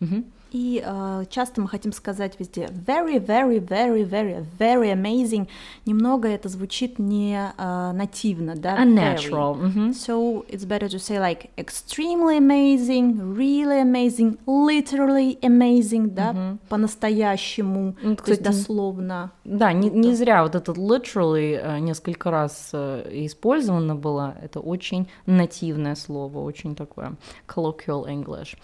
Mm-hmm. 0.00 0.24
И 0.54 0.80
э, 0.86 1.24
часто 1.30 1.60
мы 1.60 1.66
хотим 1.66 1.92
сказать 1.92 2.38
везде 2.38 2.68
very, 2.86 3.18
very, 3.18 3.58
very, 3.58 4.04
very, 4.04 4.46
very 4.56 4.92
amazing. 4.92 5.48
Немного 5.84 6.28
это 6.28 6.48
звучит 6.48 7.00
не 7.00 7.52
э, 7.58 7.92
нативно, 7.92 8.54
да? 8.54 8.80
Unnatural. 8.80 9.56
Mm-hmm. 9.56 9.90
So 9.94 10.46
it's 10.48 10.64
better 10.64 10.88
to 10.88 11.00
say 11.00 11.18
like 11.18 11.50
extremely 11.56 12.38
amazing, 12.38 13.34
really 13.34 13.80
amazing, 13.80 14.38
literally 14.46 15.40
amazing, 15.42 16.10
да? 16.14 16.30
Mm-hmm. 16.30 16.58
По-настоящему, 16.68 17.96
ну, 18.00 18.14
то 18.14 18.30
есть 18.30 18.42
дословно. 18.42 19.32
Да, 19.44 19.72
не, 19.72 19.90
не 19.90 20.14
зря 20.14 20.44
вот 20.44 20.54
этот 20.54 20.78
literally 20.78 21.58
э, 21.60 21.80
несколько 21.80 22.30
раз 22.30 22.70
э, 22.72 23.08
использовано 23.26 23.96
было. 23.96 24.36
Это 24.40 24.60
очень 24.60 25.08
нативное 25.26 25.96
слово, 25.96 26.38
очень 26.38 26.76
такое 26.76 27.16
colloquial 27.48 28.06
English. 28.06 28.56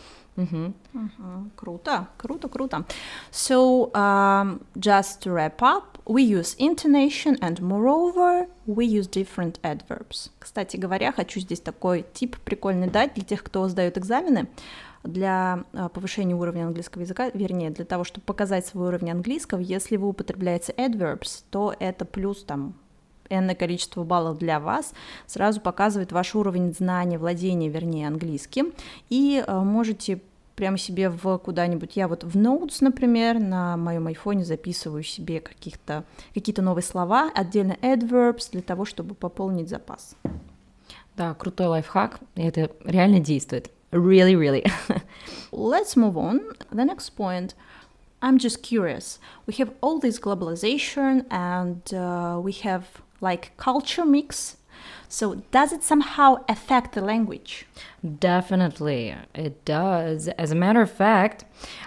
Круто, 1.56 2.08
круто, 2.16 2.48
круто. 2.48 2.84
So, 3.30 3.90
um, 3.94 4.60
just 4.76 5.20
to 5.22 5.32
wrap 5.32 5.62
up, 5.62 5.98
we 6.06 6.22
use 6.22 6.56
intonation 6.58 7.38
and 7.40 7.60
moreover, 7.60 8.46
we 8.66 8.84
use 8.84 9.06
different 9.06 9.60
adverbs. 9.62 10.30
Кстати 10.38 10.76
говоря, 10.76 11.12
хочу 11.12 11.40
здесь 11.40 11.60
такой 11.60 12.04
тип 12.12 12.36
прикольный 12.44 12.88
дать 12.88 13.14
для 13.14 13.24
тех, 13.24 13.42
кто 13.42 13.68
сдает 13.68 13.98
экзамены 13.98 14.48
для 15.02 15.64
повышения 15.94 16.34
уровня 16.34 16.64
английского 16.64 17.02
языка, 17.02 17.30
вернее, 17.32 17.70
для 17.70 17.84
того, 17.84 18.04
чтобы 18.04 18.24
показать 18.24 18.66
свой 18.66 18.88
уровень 18.88 19.12
английского, 19.12 19.60
если 19.60 19.96
вы 19.96 20.08
употребляете 20.08 20.72
adverbs, 20.72 21.44
то 21.50 21.74
это 21.78 22.04
плюс 22.04 22.44
там 22.44 22.74
энное 23.30 23.54
количество 23.54 24.04
баллов 24.04 24.38
для 24.38 24.60
вас, 24.60 24.92
сразу 25.26 25.60
показывает 25.60 26.12
ваш 26.12 26.34
уровень 26.34 26.74
знания, 26.74 27.16
владения, 27.16 27.68
вернее, 27.68 28.08
английским, 28.08 28.72
и 29.08 29.42
э, 29.46 29.58
можете 29.60 30.20
прямо 30.60 30.76
себе 30.76 31.08
в 31.08 31.38
куда-нибудь. 31.38 31.96
Я 31.96 32.06
вот 32.06 32.22
в 32.22 32.36
Notes, 32.36 32.76
например, 32.82 33.40
на 33.40 33.78
моем 33.78 34.08
айфоне 34.08 34.44
записываю 34.44 35.02
себе 35.02 35.40
каких-то, 35.40 36.04
какие-то 36.34 36.60
новые 36.60 36.84
слова, 36.84 37.30
отдельно 37.34 37.78
adverbs 37.80 38.50
для 38.52 38.60
того, 38.60 38.84
чтобы 38.84 39.14
пополнить 39.14 39.70
запас. 39.70 40.16
Да, 41.16 41.32
крутой 41.32 41.68
лайфхак, 41.68 42.20
и 42.34 42.42
это 42.42 42.70
реально 42.84 43.20
действует. 43.20 43.70
Really, 43.90 44.34
really. 44.34 44.70
Let's 45.50 45.96
move 45.96 46.16
on. 46.18 46.42
The 46.70 46.84
next 46.84 47.16
point. 47.16 47.54
I'm 48.20 48.36
just 48.36 48.62
curious. 48.62 49.18
We 49.46 49.54
have 49.54 49.70
all 49.80 49.98
this 49.98 50.18
globalization 50.18 51.24
and 51.30 51.80
uh, 51.94 52.38
we 52.38 52.52
have 52.64 52.84
like 53.22 53.52
culture 53.56 54.04
mix. 54.04 54.58
So, 55.12 55.42
does 55.50 55.72
it 55.72 55.82
somehow 55.82 56.44
affect 56.48 56.94
the 56.94 57.00
language? 57.00 57.66
Definitely, 58.20 59.16
it 59.34 59.64
does. 59.64 60.28
As 60.28 60.52
a 60.52 60.54
matter 60.54 60.80
of 60.80 60.90
fact, 60.90 61.44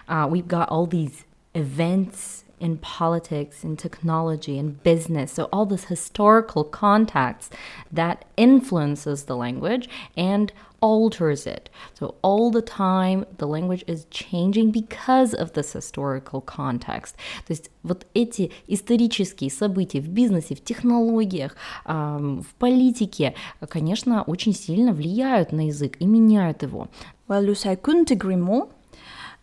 uh, 0.09 0.27
we've 0.29 0.47
got 0.47 0.67
all 0.67 0.85
these 0.85 1.23
events 1.55 2.43
in 2.59 2.77
politics, 2.77 3.63
in 3.63 3.77
technology, 3.77 4.57
in 4.57 4.71
business. 4.83 5.31
So 5.31 5.49
all 5.51 5.65
this 5.65 5.85
historical 5.85 6.63
context 6.63 7.53
that 7.91 8.25
influences 8.37 9.23
the 9.23 9.35
language 9.35 9.89
and 10.15 10.51
alters 10.83 11.47
it. 11.47 11.69
So 11.97 12.15
all 12.21 12.51
the 12.51 12.61
time 12.61 13.25
the 13.37 13.47
language 13.47 13.85
is 13.87 14.05
changing 14.11 14.71
because 14.71 15.33
of 15.33 15.53
this 15.53 15.71
historical 15.71 16.41
context. 16.41 17.15
То 17.47 17.53
есть 17.53 17.71
вот 17.83 18.05
эти 18.13 18.51
исторические 18.67 19.49
события 19.49 20.01
в 20.01 20.09
бизнесе, 20.09 20.55
в 20.55 20.63
технологиях, 20.63 21.55
в 21.85 22.45
политике, 22.59 23.33
конечно, 23.69 24.23
очень 24.23 24.53
сильно 24.53 24.91
влияют 24.91 25.53
на 25.53 25.67
язык 25.67 25.95
и 25.99 26.05
меняют 26.05 26.63
его. 26.63 26.89
Well, 27.29 27.41
Lucy, 27.45 27.69
I 27.69 27.77
couldn't 27.77 28.11
agree 28.11 28.35
more. 28.35 28.67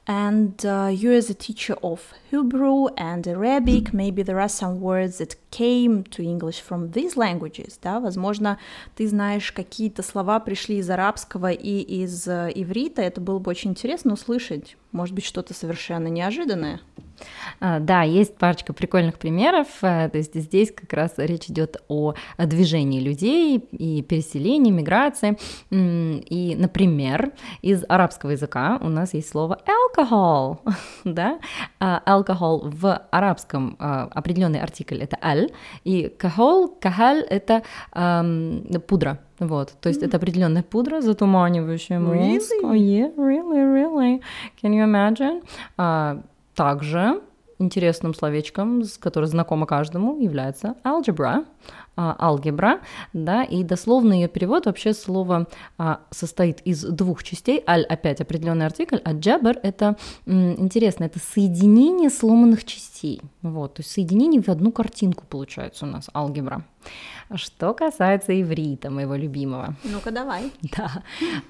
And 0.09 0.63
uh, 0.63 0.91
you, 0.93 1.13
as 1.13 1.31
a 1.31 1.33
teacher 1.33 1.75
of 1.81 2.13
Hebrew 2.29 2.87
and 2.95 3.27
Arabic, 3.27 3.91
maybe 3.91 4.21
there 4.21 4.39
are 4.39 4.49
some 4.49 4.79
words 4.79 5.17
that 5.17 5.35
came 5.49 6.03
to 6.11 6.21
English 6.21 6.61
from 6.61 6.91
these 6.91 7.17
languages, 7.17 7.79
да, 7.81 7.99
возможно, 7.99 8.59
ты 8.95 9.07
знаешь, 9.07 9.51
какие-то 9.51 10.03
слова 10.03 10.39
пришли 10.39 10.77
из 10.77 10.89
арабского 10.91 11.51
и 11.51 11.79
из 11.79 12.27
э, 12.27 12.51
иврита, 12.53 13.01
это 13.01 13.19
было 13.19 13.39
бы 13.39 13.49
очень 13.49 13.71
интересно 13.71 14.13
услышать, 14.13 14.77
Может 14.92 15.14
быть, 15.14 15.24
что-то 15.24 15.54
совершенно 15.54 16.08
неожиданное. 16.08 16.80
А, 17.60 17.78
да, 17.78 18.02
есть 18.02 18.36
парочка 18.36 18.72
прикольных 18.72 19.18
примеров. 19.18 19.68
Э, 19.82 20.08
то 20.08 20.18
есть 20.18 20.34
здесь 20.34 20.72
как 20.72 20.92
раз 20.92 21.14
речь 21.16 21.46
идет 21.46 21.76
о 21.88 22.14
движении 22.38 23.00
людей 23.00 23.58
и 23.58 24.02
переселении, 24.02 24.70
миграции. 24.70 25.38
И, 25.70 26.56
например, 26.56 27.32
из 27.62 27.84
арабского 27.88 28.30
языка 28.30 28.78
у 28.80 28.88
нас 28.88 29.14
есть 29.14 29.28
слово 29.28 29.60
alcohol, 29.66 30.58
да? 31.04 31.38
А, 31.78 32.02
в 32.06 33.02
арабском 33.10 33.76
а, 33.78 34.08
определенный 34.12 34.60
артикль 34.60 34.98
это 34.98 35.18
аль, 35.22 35.50
и 35.84 36.08
кахол, 36.08 36.68
кахаль 36.68 37.20
это 37.20 37.62
пудра. 38.86 39.18
Вот, 39.40 39.72
то 39.80 39.88
есть 39.88 40.02
mm. 40.02 40.06
это 40.06 40.18
определенная 40.18 40.62
пудра, 40.62 41.00
затуманивающая 41.00 41.98
мозг. 41.98 42.14
Really? 42.14 42.62
Oh, 42.62 42.74
yeah, 42.74 43.10
really, 43.16 43.60
really. 43.60 44.20
Can 44.62 44.72
you 44.72 44.84
imagine? 44.84 45.42
Uh, 45.78 46.22
также 46.54 47.20
интересным 47.60 48.14
словечком, 48.14 48.82
которое 48.98 49.26
знакомо 49.26 49.66
каждому, 49.66 50.18
является 50.20 50.76
algebra, 50.84 51.44
а, 51.96 52.16
алгебра, 52.18 52.80
да, 53.12 53.44
и 53.44 53.62
дословный 53.62 54.22
ее 54.22 54.28
перевод 54.28 54.66
вообще 54.66 54.94
слово 54.94 55.46
а, 55.76 56.00
состоит 56.10 56.60
из 56.62 56.82
двух 56.82 57.22
частей. 57.22 57.62
Аль 57.66 57.84
опять 57.84 58.20
определенный 58.20 58.66
артикль, 58.66 58.98
а 59.04 59.12
джабр 59.12 59.58
это 59.62 59.96
интересно, 60.24 61.04
это 61.04 61.18
соединение 61.18 62.08
сломанных 62.08 62.64
частей. 62.64 63.20
Вот, 63.42 63.74
то 63.74 63.80
есть 63.80 63.90
соединение 63.90 64.40
в 64.40 64.48
одну 64.48 64.72
картинку 64.72 65.24
получается 65.28 65.84
у 65.84 65.88
нас 65.88 66.08
алгебра. 66.14 66.64
Что 67.34 67.74
касается 67.74 68.40
иврита, 68.40 68.90
моего 68.90 69.14
любимого. 69.14 69.74
Ну-ка, 69.84 70.10
давай. 70.10 70.50
Да. 70.76 71.02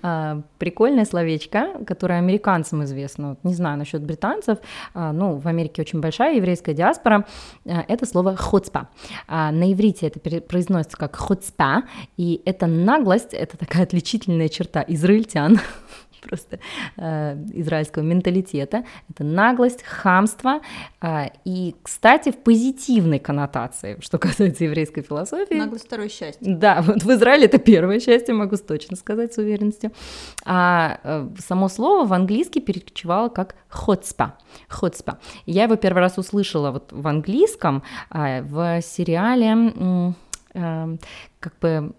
А, 0.02 0.43
прикольное 0.59 1.05
словечко, 1.05 1.85
которое 1.87 2.19
американцам 2.19 2.85
известно. 2.85 3.31
Вот, 3.31 3.45
не 3.45 3.55
знаю 3.55 3.79
насчет 3.79 4.02
британцев. 4.02 4.59
А, 4.95 5.12
ну, 5.12 5.37
в 5.37 5.47
Америке 5.47 5.83
очень 5.83 6.00
большая 6.00 6.37
еврейская 6.37 6.75
диаспора. 6.75 7.26
А, 7.66 7.85
это 7.88 8.07
слово 8.07 8.37
«хоцпа». 8.37 8.88
А, 9.26 9.50
на 9.50 9.73
иврите 9.73 10.07
это 10.07 10.40
произносится 10.40 10.97
как 10.97 11.16
«хоцпа», 11.16 11.85
и 12.16 12.42
это 12.45 12.66
наглость, 12.66 13.35
это 13.35 13.57
такая 13.57 13.85
отличительная 13.85 14.49
черта 14.49 14.85
израильтян. 14.87 15.61
просто 16.28 16.58
э, 16.96 17.36
израильского 17.54 18.02
менталитета. 18.02 18.84
Это 19.10 19.24
наглость, 19.24 19.82
хамство 19.82 20.60
э, 21.00 21.26
и, 21.44 21.74
кстати, 21.82 22.30
в 22.30 22.38
позитивной 22.38 23.18
коннотации, 23.18 23.98
что 24.00 24.18
касается 24.18 24.64
еврейской 24.64 25.02
философии. 25.02 25.54
Наглость 25.54 25.86
второе 25.86 26.08
счастье. 26.08 26.38
Да, 26.40 26.82
вот 26.82 27.02
в 27.02 27.10
Израиле 27.10 27.46
это 27.46 27.58
первое 27.58 28.00
счастье, 28.00 28.34
могу 28.34 28.56
точно 28.56 28.96
сказать 28.96 29.34
с 29.34 29.38
уверенностью. 29.38 29.92
А 30.44 31.00
э, 31.02 31.28
само 31.38 31.68
слово 31.68 32.06
в 32.06 32.12
английский 32.12 32.60
перекочевало 32.60 33.28
как 33.28 33.54
хотспа. 33.68 34.36
Хотспа. 34.68 35.18
Я 35.46 35.64
его 35.64 35.76
первый 35.76 36.00
раз 36.00 36.18
услышала 36.18 36.70
вот 36.70 36.92
в 36.92 37.06
английском 37.06 37.82
э, 38.10 38.42
в 38.42 38.82
сериале 38.82 40.14
как 40.52 41.59
бы, 41.61 41.95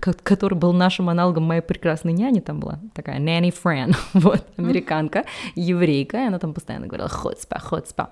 который 0.22 0.54
был 0.54 0.72
нашим 0.72 1.08
аналогом 1.08 1.44
моей 1.44 1.62
прекрасной 1.62 2.12
няни, 2.12 2.40
там 2.40 2.60
была 2.60 2.78
такая 2.94 3.18
Nanny 3.18 3.54
Fran, 3.64 3.96
вот, 4.12 4.44
американка, 4.56 5.24
еврейка, 5.54 6.18
и 6.18 6.26
она 6.26 6.38
там 6.38 6.52
постоянно 6.52 6.86
говорила 6.86 7.08
«хотспа, 7.08 7.58
хотспа». 7.58 8.10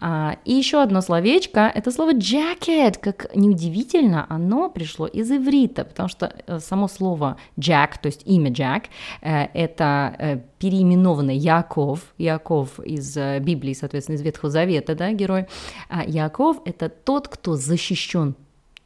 А, 0.00 0.36
и 0.44 0.54
еще 0.54 0.82
одно 0.82 1.02
словечко, 1.02 1.70
это 1.74 1.90
слово 1.90 2.14
jacket, 2.14 2.98
как 3.00 3.34
неудивительно, 3.34 4.26
оно 4.28 4.70
пришло 4.70 5.06
из 5.06 5.30
иврита, 5.30 5.84
потому 5.84 6.08
что 6.08 6.32
э, 6.46 6.58
само 6.60 6.88
слово 6.88 7.36
Jack, 7.58 8.00
то 8.00 8.06
есть 8.06 8.22
имя 8.24 8.50
Jack, 8.50 8.84
э, 9.20 9.44
это 9.52 10.14
э, 10.18 10.38
переименованный 10.58 11.36
Яков, 11.36 12.14
Яков 12.16 12.80
из 12.80 13.16
Библии, 13.40 13.74
соответственно, 13.74 14.16
из 14.16 14.22
Ветхого 14.22 14.50
Завета, 14.50 14.94
да, 14.94 15.12
герой. 15.12 15.46
А 15.88 16.04
Яков— 16.04 16.58
это 16.64 16.88
тот, 16.88 17.28
кто 17.28 17.56
защищен 17.56 18.34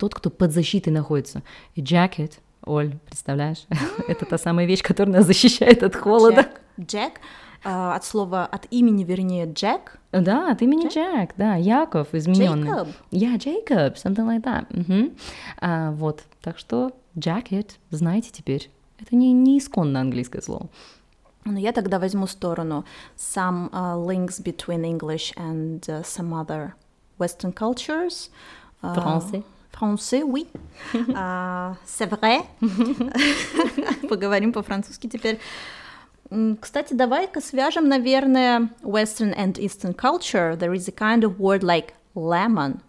тот, 0.02 0.16
кто 0.16 0.30
под 0.30 0.50
защитой 0.50 0.88
находится. 0.88 1.42
И 1.76 1.80
jacket, 1.80 2.32
Оль, 2.64 2.98
представляешь? 3.06 3.66
Это 4.08 4.26
та 4.26 4.36
самая 4.36 4.66
вещь, 4.66 4.82
которая 4.82 5.18
нас 5.18 5.26
защищает 5.26 5.84
от 5.84 5.94
холода. 5.94 6.48
Джек, 6.80 7.20
uh, 7.64 7.94
от 7.94 8.04
слова, 8.04 8.44
от 8.44 8.66
имени, 8.72 9.04
вернее, 9.04 9.46
Джек. 9.46 10.00
Да, 10.10 10.50
от 10.50 10.60
имени 10.60 10.88
Джек, 10.88 11.34
да, 11.36 11.54
Яков 11.54 12.08
измененный. 12.14 12.68
Yeah, 13.12 13.38
Jacob, 13.38 13.94
something 13.94 14.26
like 14.26 14.42
that. 14.42 14.66
Uh, 15.60 15.94
вот, 15.94 16.22
так 16.40 16.58
что 16.58 16.90
jacket, 17.14 17.70
знаете 17.90 18.30
теперь, 18.32 18.70
это 18.98 19.14
не, 19.14 19.32
не 19.32 19.60
исконно 19.60 20.00
английское 20.00 20.42
слово. 20.42 20.68
Но 21.44 21.60
я 21.60 21.70
тогда 21.70 22.00
возьму 22.00 22.26
сторону 22.26 22.84
some 23.16 23.70
uh, 23.70 24.04
links 24.04 24.40
between 24.42 24.82
English 24.82 25.32
and 25.36 25.80
uh, 25.82 26.02
some 26.02 26.32
other 26.32 26.72
Western 27.20 27.52
cultures. 27.52 28.30
Français. 28.82 29.44
Français, 29.72 30.22
oui. 30.22 30.46
uh, 30.94 31.74
c'est 31.84 32.06
vrai. 32.06 32.42
Поговорим 34.08 34.52
по-французски 34.52 35.08
теперь. 35.08 35.38
Кстати, 36.60 36.94
давай-ка 36.94 37.40
свяжем, 37.40 37.88
наверное, 37.88 38.70
Western 38.82 39.34
and 39.36 39.58
Eastern 39.58 39.94
culture. 39.94 40.56
There 40.56 40.74
is 40.74 40.88
a 40.88 40.92
kind 40.92 41.24
of 41.24 41.38
word 41.38 41.62
like 41.62 41.94
lemon. 42.14 42.80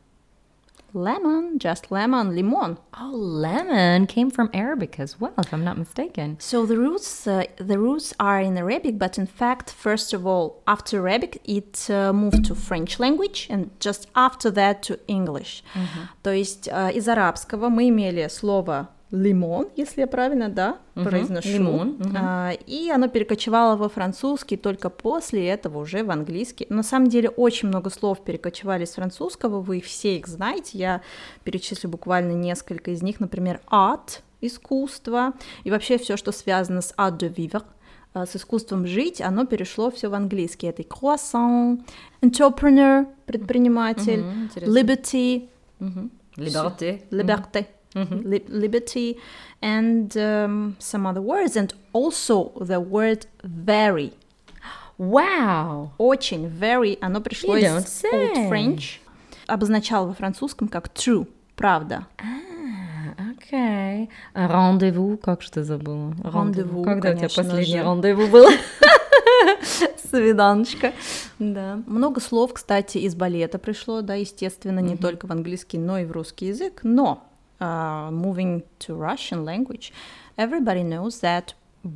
Lemon, 0.95 1.59
just 1.59 1.91
lemon, 1.91 2.35
limon. 2.35 2.79
Oh, 2.99 3.13
lemon 3.13 4.07
came 4.07 4.31
from 4.31 4.49
Arabic 4.55 4.99
as 4.99 5.21
well, 5.21 5.35
if 5.37 5.53
I'm 5.53 5.63
not 5.63 5.77
mistaken. 5.77 6.37
So 6.41 6.65
the 6.65 6.79
roots, 6.79 7.27
uh, 7.27 7.45
the 7.57 7.79
roots 7.79 8.15
are 8.19 8.41
in 8.41 8.57
Arabic, 8.57 8.99
but 8.99 9.19
in 9.19 9.27
fact, 9.27 9.71
first 9.71 10.15
of 10.15 10.27
all, 10.27 10.63
after 10.67 10.97
Arabic, 11.07 11.43
it 11.45 11.91
uh, 11.91 12.13
moved 12.13 12.47
to 12.47 12.55
French 12.55 12.99
language, 12.99 13.47
and 13.51 13.71
just 13.81 14.09
after 14.17 14.51
that 14.53 14.83
to 14.85 14.99
English. 15.07 15.63
Mm-hmm. 15.75 16.05
То 16.23 16.33
есть 16.33 16.69
uh, 16.69 16.91
из 16.91 17.07
арабского 17.07 17.69
мы 17.69 17.91
имели 17.91 18.27
слово 18.29 18.89
лимон, 19.14 19.70
если 19.76 20.02
я 20.02 20.08
правильно, 20.08 20.50
да, 20.50 20.80
uh-huh, 20.96 21.04
произношу. 21.04 21.48
Лимон. 21.48 21.98
Uh-huh. 22.00 22.18
А, 22.20 22.52
и 22.66 22.90
оно 22.90 23.08
перекочевало 23.08 23.78
во 23.78 23.88
французский 23.88 24.58
только 24.58 24.90
после 24.90 25.48
этого 25.48 25.80
уже 25.80 26.04
в 26.04 26.10
английский. 26.10 26.66
На 26.70 26.82
самом 26.82 27.10
деле 27.10 27.30
очень 27.30 27.68
много 27.68 27.92
слов 27.92 28.24
перекочевали 28.24 28.86
с 28.86 28.94
французского, 28.94 29.62
вы 29.62 29.82
все 29.82 30.18
их 30.18 30.28
знаете, 30.28 30.80
я 30.80 31.02
перечислю 31.44 31.92
буквально 31.92 32.32
несколько 32.32 32.90
из 32.90 33.04
них, 33.04 33.20
например, 33.20 33.62
art, 33.72 34.22
искусство, 34.42 35.34
и 35.64 35.70
вообще 35.70 36.00
все, 36.00 36.18
что 36.18 36.32
связано 36.32 36.82
с 36.82 36.92
art 36.98 37.20
de 37.20 37.32
vivre, 37.32 37.64
а, 38.16 38.26
с 38.26 38.36
искусством 38.36 38.88
жить, 38.88 39.22
оно 39.22 39.46
перешло 39.46 39.92
все 39.92 40.10
в 40.10 40.16
английский. 40.16 40.68
Это 40.68 40.82
croissant, 40.82 41.84
entrepreneur, 42.24 43.06
предприниматель, 43.28 44.22
uh-huh, 44.22 44.66
liberty, 44.66 45.50
uh-huh. 45.80 46.10
liberté, 46.36 47.04
liberté. 47.12 47.60
mm-hmm. 47.60 47.68
Li- 47.96 48.46
liberty, 48.48 49.18
and 49.62 50.16
um, 50.18 50.76
some 50.80 51.06
other 51.06 51.22
words, 51.22 51.56
and 51.56 51.74
also 51.94 52.52
the 52.60 52.80
word 52.80 53.26
very. 53.44 54.14
Wow! 54.98 55.92
Очень, 55.98 56.48
very, 56.48 56.98
оно 57.02 57.20
пришло 57.22 57.58
you 57.58 57.78
из 57.78 58.04
Old 58.06 58.50
French, 58.50 59.00
обозначало 59.48 60.08
во 60.08 60.14
французском 60.14 60.68
как 60.68 60.88
true, 60.94 61.28
правда. 61.56 62.06
А, 62.20 63.32
окей. 63.32 64.10
А 64.34 64.48
рандеву, 64.48 65.18
как 65.18 65.42
же 65.42 65.52
ты 65.52 65.64
забыла? 65.64 66.14
Рандеву, 66.24 66.84
Когда 66.84 67.12
у 67.12 67.16
тебя 67.16 67.30
последнее 67.30 67.80
же. 67.82 67.84
рандеву 67.84 68.28
было? 68.28 68.50
Свиданочка. 70.10 70.94
Да. 71.40 71.82
Много 71.88 72.22
слов, 72.22 72.54
кстати, 72.54 73.00
из 73.00 73.16
балета 73.16 73.58
пришло, 73.58 74.02
да, 74.02 74.14
естественно, 74.16 74.80
не 74.80 74.96
только 74.96 75.26
в 75.28 75.32
английский, 75.32 75.80
но 75.80 75.98
и 75.98 76.06
в 76.06 76.12
русский 76.12 76.48
язык. 76.48 76.82
Но 76.84 77.24
uh, 77.66 78.12
moving 78.26 78.52
to 78.84 78.90
Russian 79.10 79.40
language, 79.52 79.86
everybody 80.38 80.84
knows 80.84 81.14
that 81.22 81.46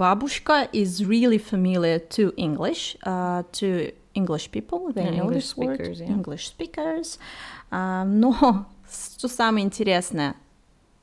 babushka 0.01 0.57
is 0.73 0.89
really 1.13 1.37
familiar 1.53 1.99
to 2.17 2.23
English, 2.37 2.81
uh, 3.11 3.43
to 3.59 3.67
English 4.13 4.45
people. 4.55 4.79
They 4.95 5.03
Yeah, 5.05 5.17
know 5.17 5.25
English 5.27 5.43
this 5.45 5.57
word, 5.57 5.75
speakers, 5.75 5.97
yeah. 6.01 6.09
English 6.17 6.43
speakers. 6.53 7.07
Uh, 7.71 8.03
но 8.05 8.65
что 8.89 9.27
самое 9.27 9.63
интересное, 9.65 10.35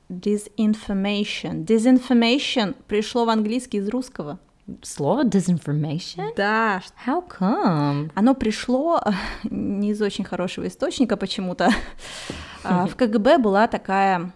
disinformation. 0.09 1.65
Disinformation 1.65 2.75
пришло 2.87 3.25
в 3.25 3.29
английский 3.29 3.77
из 3.77 3.89
русского. 3.89 4.39
Слово 4.81 5.23
disinformation? 5.25 6.31
Да, 6.35 6.81
How 7.05 7.23
come? 7.27 8.09
Оно 8.15 8.33
пришло 8.33 8.99
э, 9.05 9.11
не 9.51 9.91
из 9.91 10.01
очень 10.01 10.23
хорошего 10.25 10.67
источника 10.67 11.17
почему-то. 11.17 11.69
А, 12.63 12.87
В 12.87 12.95
КГБ 12.95 13.37
была 13.37 13.67
такая 13.67 14.31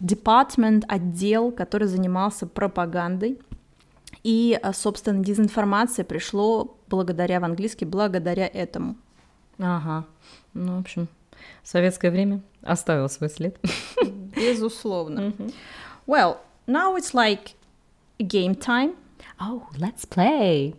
департмент, 0.00 0.84
отдел, 0.88 1.52
который 1.52 1.88
занимался 1.88 2.46
пропагандой. 2.46 3.38
И, 4.22 4.58
э, 4.62 4.72
собственно, 4.72 5.24
дезинформация 5.24 6.04
пришло 6.04 6.76
благодаря 6.88 7.40
в 7.40 7.44
английский 7.44 7.84
благодаря 7.84 8.46
этому. 8.46 8.96
Ага. 9.58 10.06
Ну, 10.54 10.76
в 10.76 10.80
общем, 10.80 11.08
советское 11.62 12.10
время 12.10 12.42
оставил 12.62 13.08
свой 13.08 13.30
след. 13.30 13.58
Безусловно. 14.36 15.32
Well, 16.06 16.38
now 16.66 16.96
it's 16.96 17.14
like 17.14 17.54
game 18.18 18.54
time. 18.54 18.94
Oh, 19.40 19.62
let's 19.76 20.06
play. 20.08 20.76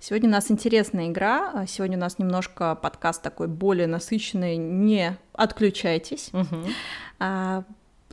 Сегодня 0.00 0.28
у 0.28 0.32
нас 0.32 0.50
интересная 0.50 1.08
игра. 1.08 1.50
А 1.52 1.66
Сегодня 1.66 1.96
у 1.96 2.00
нас 2.00 2.18
немножко 2.18 2.74
подкаст 2.74 3.22
такой 3.22 3.48
более 3.48 3.86
насыщенный. 3.86 4.56
Не 4.56 5.18
отключайтесь. 5.32 6.30
Uh, 7.18 7.64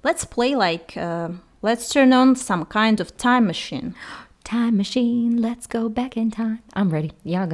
Let's 0.03 0.25
play 0.25 0.55
like, 0.55 0.97
uh, 0.97 1.29
let's 1.61 1.89
turn 1.89 2.13
on 2.13 2.35
some 2.35 2.65
kind 2.65 2.99
of 2.99 3.15
time 3.17 3.47
machine. 3.47 3.95
Time 4.43 4.75
machine, 4.75 5.41
let's 5.41 5.65
go 5.65 5.87
back 5.87 6.17
in 6.17 6.29
time. 6.29 6.59
I'm 6.73 6.89
ready. 6.89 7.13
Yeah. 7.23 7.47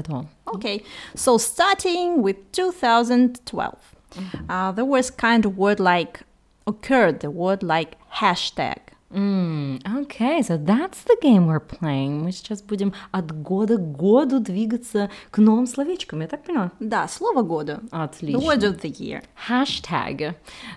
Okay, 0.55 0.83
so 1.15 1.38
starting 1.38 2.23
with 2.23 2.51
2012, 2.51 3.95
mm-hmm. 4.12 4.51
uh, 4.51 4.71
there 4.71 4.85
was 4.85 5.12
kind 5.12 5.45
of 5.45 5.55
word 5.55 5.79
like 5.79 6.21
occurred 6.65 7.19
the 7.19 7.29
word 7.29 7.62
like 7.62 7.95
hashtag. 8.15 8.79
Mm, 9.12 9.82
okay, 10.02 10.41
so 10.41 10.58
that's 10.58 11.04
the 11.06 11.17
game 11.22 11.48
we're 11.48 11.60
playing. 11.60 12.22
Мы 12.22 12.32
сейчас 12.32 12.62
будем 12.62 12.93
от 13.12 13.32
года 13.32 13.78
к 13.78 13.91
году 13.91 14.39
двигаться 14.39 15.10
к 15.32 15.39
новым 15.39 15.65
словечкам, 15.65 16.22
я 16.22 16.28
так 16.28 16.43
поняла? 16.43 16.72
Да, 16.80 17.08
слово 17.08 17.41
года. 17.41 17.80
The 17.91 18.04
Отлично. 18.04 18.38
word 18.39 18.63
of 18.63 18.82
the 18.82 18.91
year. 18.91 19.24
Хэштег. 19.48 20.36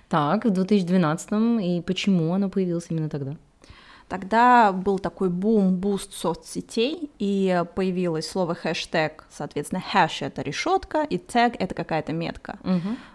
Так, 0.09 0.45
в 0.47 0.51
2012 0.51 1.31
и 1.63 1.83
почему 1.83 2.33
оно 2.33 2.49
появилось 2.49 2.87
именно 2.89 3.11
тогда? 3.11 3.37
Тогда 4.09 4.73
был 4.73 4.99
такой 4.99 5.31
бум- 5.31 5.67
boost 5.67 6.13
соцсетей, 6.13 7.11
и 7.19 7.65
появилось 7.75 8.29
слово 8.29 8.55
хэштег, 8.55 9.25
соответственно, 9.31 9.81
hash — 9.81 10.21
это 10.23 10.43
решетка, 10.43 11.03
и 11.03 11.17
тег— 11.17 11.55
это 11.59 11.75
какая-то 11.75 12.13
метка. 12.13 12.59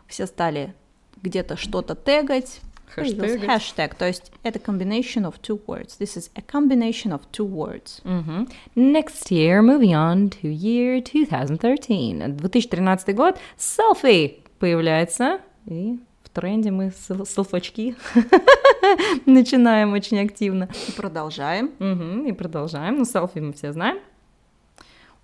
Все 0.08 0.26
стали 0.26 0.74
где-то 1.22 1.56
что-то 1.56 1.94
тегать, 1.96 2.62
Хэштегать. 2.96 3.46
хэштег, 3.46 3.96
то 3.96 4.06
есть 4.08 4.32
это 4.44 4.60
combination 4.60 5.24
of 5.26 5.36
two 5.42 5.60
words. 5.68 5.98
This 6.00 6.16
is 6.18 6.30
a 6.36 6.42
combination 6.42 7.12
of 7.12 7.22
two 7.32 7.46
words. 7.48 8.02
Мгм. 8.04 8.48
Next 8.76 9.30
year, 9.30 9.62
moving 9.62 9.94
on 9.94 10.30
to 10.42 10.48
year 10.52 11.02
2013. 11.02 12.38
2013 12.38 13.14
год, 13.14 13.38
селфи 13.58 14.40
появляется, 14.60 15.40
и 15.66 16.00
в 16.24 16.30
тренде 16.30 16.72
мы 16.72 16.92
сел- 16.92 17.26
селфачки 17.26 17.96
начинаем 19.26 19.94
очень 19.94 20.20
активно. 20.20 20.70
И 20.88 20.92
продолжаем. 20.92 21.72
Мгм, 21.80 22.26
и 22.26 22.32
продолжаем. 22.32 22.98
Ну, 23.00 23.06
селфи 23.06 23.40
мы 23.40 23.54
все 23.54 23.72
знаем. 23.74 24.00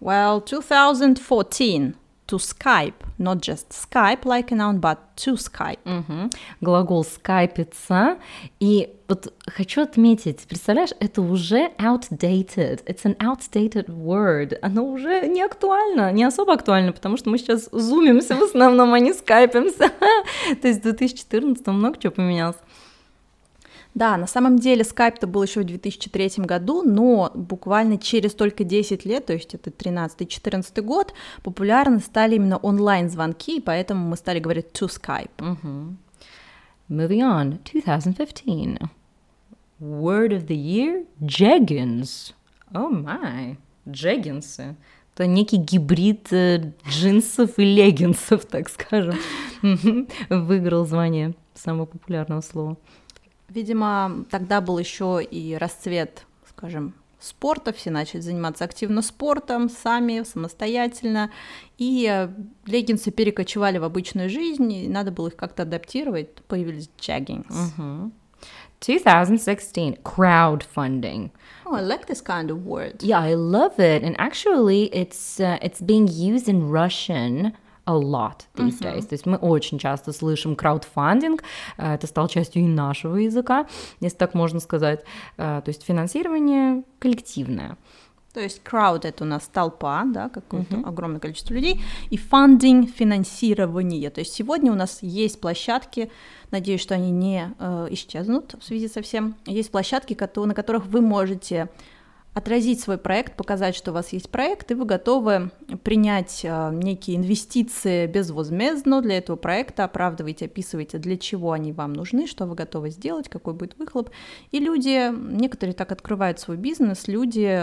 Well, 0.01 0.41
2014 0.45 1.95
to 2.27 2.37
Skype, 2.37 2.93
not 3.17 3.41
just 3.41 3.69
Skype 3.69 4.25
like 4.25 4.51
a 4.51 4.55
noun, 4.55 4.79
but 4.79 4.97
to 5.17 5.35
Skype. 5.35 5.79
Мгм. 5.85 6.31
Глагол 6.61 7.03
скайпится. 7.03 8.17
И 8.59 8.89
вот 9.07 9.33
хочу 9.47 9.81
отметить, 9.81 10.45
представляешь, 10.47 10.91
это 10.99 11.21
уже 11.21 11.71
outdated. 11.77 12.83
It's 12.85 13.03
an 13.03 13.17
outdated 13.17 13.87
word. 13.87 14.57
Оно 14.61 14.85
уже 14.85 15.27
не 15.27 15.41
актуально, 15.41 16.11
не 16.11 16.23
особо 16.23 16.53
актуально, 16.53 16.93
потому 16.93 17.17
что 17.17 17.29
мы 17.29 17.37
сейчас 17.37 17.69
зумимся 17.71 18.35
в 18.35 18.43
основном, 18.43 18.93
а 18.93 18.99
не 18.99 19.13
скайпимся. 19.13 19.91
То 20.61 20.67
есть 20.67 20.79
в 20.79 20.83
2014 20.83 21.67
много 21.67 21.99
чего 21.99 22.11
поменялось. 22.11 22.57
Да, 23.95 24.17
на 24.17 24.25
самом 24.25 24.57
деле 24.57 24.81
Skype-то 24.81 25.27
был 25.27 25.43
еще 25.43 25.61
в 25.61 25.65
2003 25.65 26.45
году, 26.45 26.81
но 26.81 27.31
буквально 27.35 27.97
через 27.99 28.33
только 28.33 28.63
10 28.63 29.05
лет, 29.05 29.27
то 29.27 29.33
есть 29.33 29.53
это 29.53 29.69
13-14 29.69 30.81
год, 30.81 31.13
популярны 31.43 31.99
стали 31.99 32.35
именно 32.35 32.57
онлайн-звонки, 32.57 33.57
и 33.57 33.61
поэтому 33.61 34.07
мы 34.07 34.17
стали 34.17 34.39
говорить 34.39 34.67
to 34.73 34.89
Skype. 34.89 35.95
Moving 36.89 37.21
on, 37.21 37.59
2015. 37.71 38.79
Word 39.79 40.31
of 40.31 40.47
the 40.47 40.55
year, 40.55 41.05
jeggings. 41.21 42.33
Oh 42.73 42.89
my, 42.89 43.57
джеггинсы. 43.87 44.75
Это 45.13 45.27
некий 45.27 45.57
гибрид 45.57 46.33
э, 46.33 46.73
джинсов 46.89 47.59
и 47.59 47.63
леггинсов, 47.63 48.45
так 48.45 48.69
скажем. 48.69 49.15
Выиграл 50.29 50.87
звание 50.87 51.35
самого 51.53 51.85
популярного 51.85 52.41
слова. 52.41 52.77
Видимо, 53.53 54.25
тогда 54.31 54.61
был 54.61 54.79
еще 54.79 55.21
и 55.23 55.55
расцвет, 55.55 56.25
скажем, 56.49 56.93
спорта, 57.19 57.71
все 57.71 57.91
начали 57.91 58.19
заниматься 58.19 58.65
активно 58.65 59.01
спортом, 59.01 59.69
сами, 59.69 60.23
самостоятельно, 60.23 61.31
и 61.77 62.07
э, 62.09 62.29
леггинсы 62.65 63.11
перекочевали 63.11 63.77
в 63.77 63.83
обычную 63.83 64.29
жизнь, 64.29 64.71
и 64.71 64.87
надо 64.87 65.11
было 65.11 65.27
их 65.27 65.35
как-то 65.35 65.63
адаптировать, 65.63 66.35
появились 66.47 66.89
джаггингс. 66.99 67.73
2016, 68.79 69.99
crowdfunding. 70.03 71.31
Oh, 71.65 71.75
I 71.75 71.81
like 71.81 72.07
this 72.07 72.21
kind 72.21 72.51
of 72.51 72.65
word. 72.65 73.01
Yeah, 73.01 73.19
I 73.19 73.35
love 73.35 73.79
it. 73.79 74.03
And 74.03 74.15
actually, 74.19 74.89
it's 74.93 75.39
uh, 75.39 75.57
it's 75.61 75.79
being 75.79 76.09
used 76.09 76.49
in 76.49 76.69
Russian 76.69 77.53
a 77.85 77.93
lot 77.93 78.47
these 78.55 78.79
days. 78.79 79.05
То 79.05 79.13
есть 79.13 79.25
мы 79.25 79.37
очень 79.37 79.79
часто 79.79 80.13
слышим 80.13 80.55
краудфандинг, 80.55 81.43
э, 81.77 81.93
это 81.95 82.07
стал 82.07 82.27
частью 82.27 82.63
и 82.63 82.67
нашего 82.67 83.17
языка, 83.17 83.67
если 83.99 84.17
так 84.17 84.33
можно 84.33 84.59
сказать. 84.59 85.03
Э, 85.37 85.61
То 85.63 85.69
есть 85.69 85.83
финансирование 85.83 86.83
коллективное. 86.99 87.77
То 88.33 88.39
есть 88.39 88.61
crowd 88.63 89.01
это 89.03 89.23
у 89.23 89.27
нас 89.27 89.47
толпа, 89.47 90.03
да, 90.05 90.27
какое-то 90.27 90.77
огромное 90.83 91.19
количество 91.19 91.53
людей, 91.53 91.81
и 92.09 92.17
funding 92.17 92.87
финансирование. 92.87 94.09
То 94.09 94.21
есть 94.21 94.33
сегодня 94.33 94.71
у 94.71 94.75
нас 94.75 95.03
есть 95.03 95.39
площадки, 95.39 96.09
надеюсь, 96.49 96.81
что 96.81 96.95
они 96.95 97.11
не 97.11 97.53
э, 97.59 97.87
исчезнут 97.91 98.55
в 98.59 98.63
связи 98.63 98.87
со 98.87 99.03
всем. 99.03 99.35
Есть 99.45 99.69
площадки, 99.69 100.17
на 100.39 100.55
которых 100.55 100.87
вы 100.87 101.01
можете 101.01 101.69
отразить 102.33 102.81
свой 102.81 102.97
проект, 102.97 103.35
показать, 103.35 103.75
что 103.75 103.91
у 103.91 103.93
вас 103.93 104.11
есть 104.11 104.29
проект, 104.29 104.71
и 104.71 104.73
вы 104.73 104.85
готовы 104.85 105.51
принять 105.83 106.41
э, 106.43 106.71
некие 106.73 107.17
инвестиции 107.17 108.07
безвозмездно 108.07 109.01
для 109.01 109.19
этого 109.19 109.35
проекта, 109.35 109.83
оправдываете, 109.83 110.45
описываете, 110.45 110.97
для 110.97 111.15
чего 111.17 111.51
они 111.51 111.71
вам 111.73 111.93
нужны, 111.93 112.25
что 112.25 112.45
вы 112.47 112.55
готовы 112.55 112.89
сделать, 112.89 113.29
какой 113.29 113.53
будет 113.53 113.77
выхлоп. 113.77 114.09
И 114.51 114.59
люди, 114.59 115.11
некоторые 115.11 115.75
так 115.75 115.91
открывают 115.91 116.39
свой 116.39 116.57
бизнес, 116.57 117.07
люди 117.07 117.61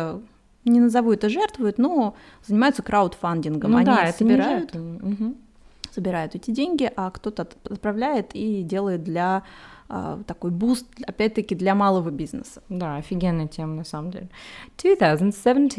не 0.65 0.79
назову 0.79 1.13
это 1.13 1.29
жертвуют, 1.29 1.79
но 1.79 2.15
занимаются 2.47 2.83
краудфандингом. 2.83 3.73
Ну 3.73 3.77
Они 3.79 3.87
да, 3.87 4.13
собирают. 4.13 4.75
Мгм. 4.75 5.37
собирают 5.93 6.37
эти 6.37 6.53
деньги, 6.53 6.89
а 6.95 7.11
кто-то 7.11 7.43
от- 7.43 7.57
отправляет 7.73 8.31
и 8.35 8.63
делает 8.63 9.03
для 9.03 9.43
такой 10.27 10.51
boost, 10.51 10.87
опять-таки, 11.07 11.55
для 11.55 11.75
малого 11.75 12.11
бизнеса. 12.11 12.63
Да, 12.69 12.97
офигенная 12.97 13.49
тема 13.49 13.75
на 13.75 13.85
самом 13.85 14.11
деле. 14.11 14.29
2017, 14.79 15.79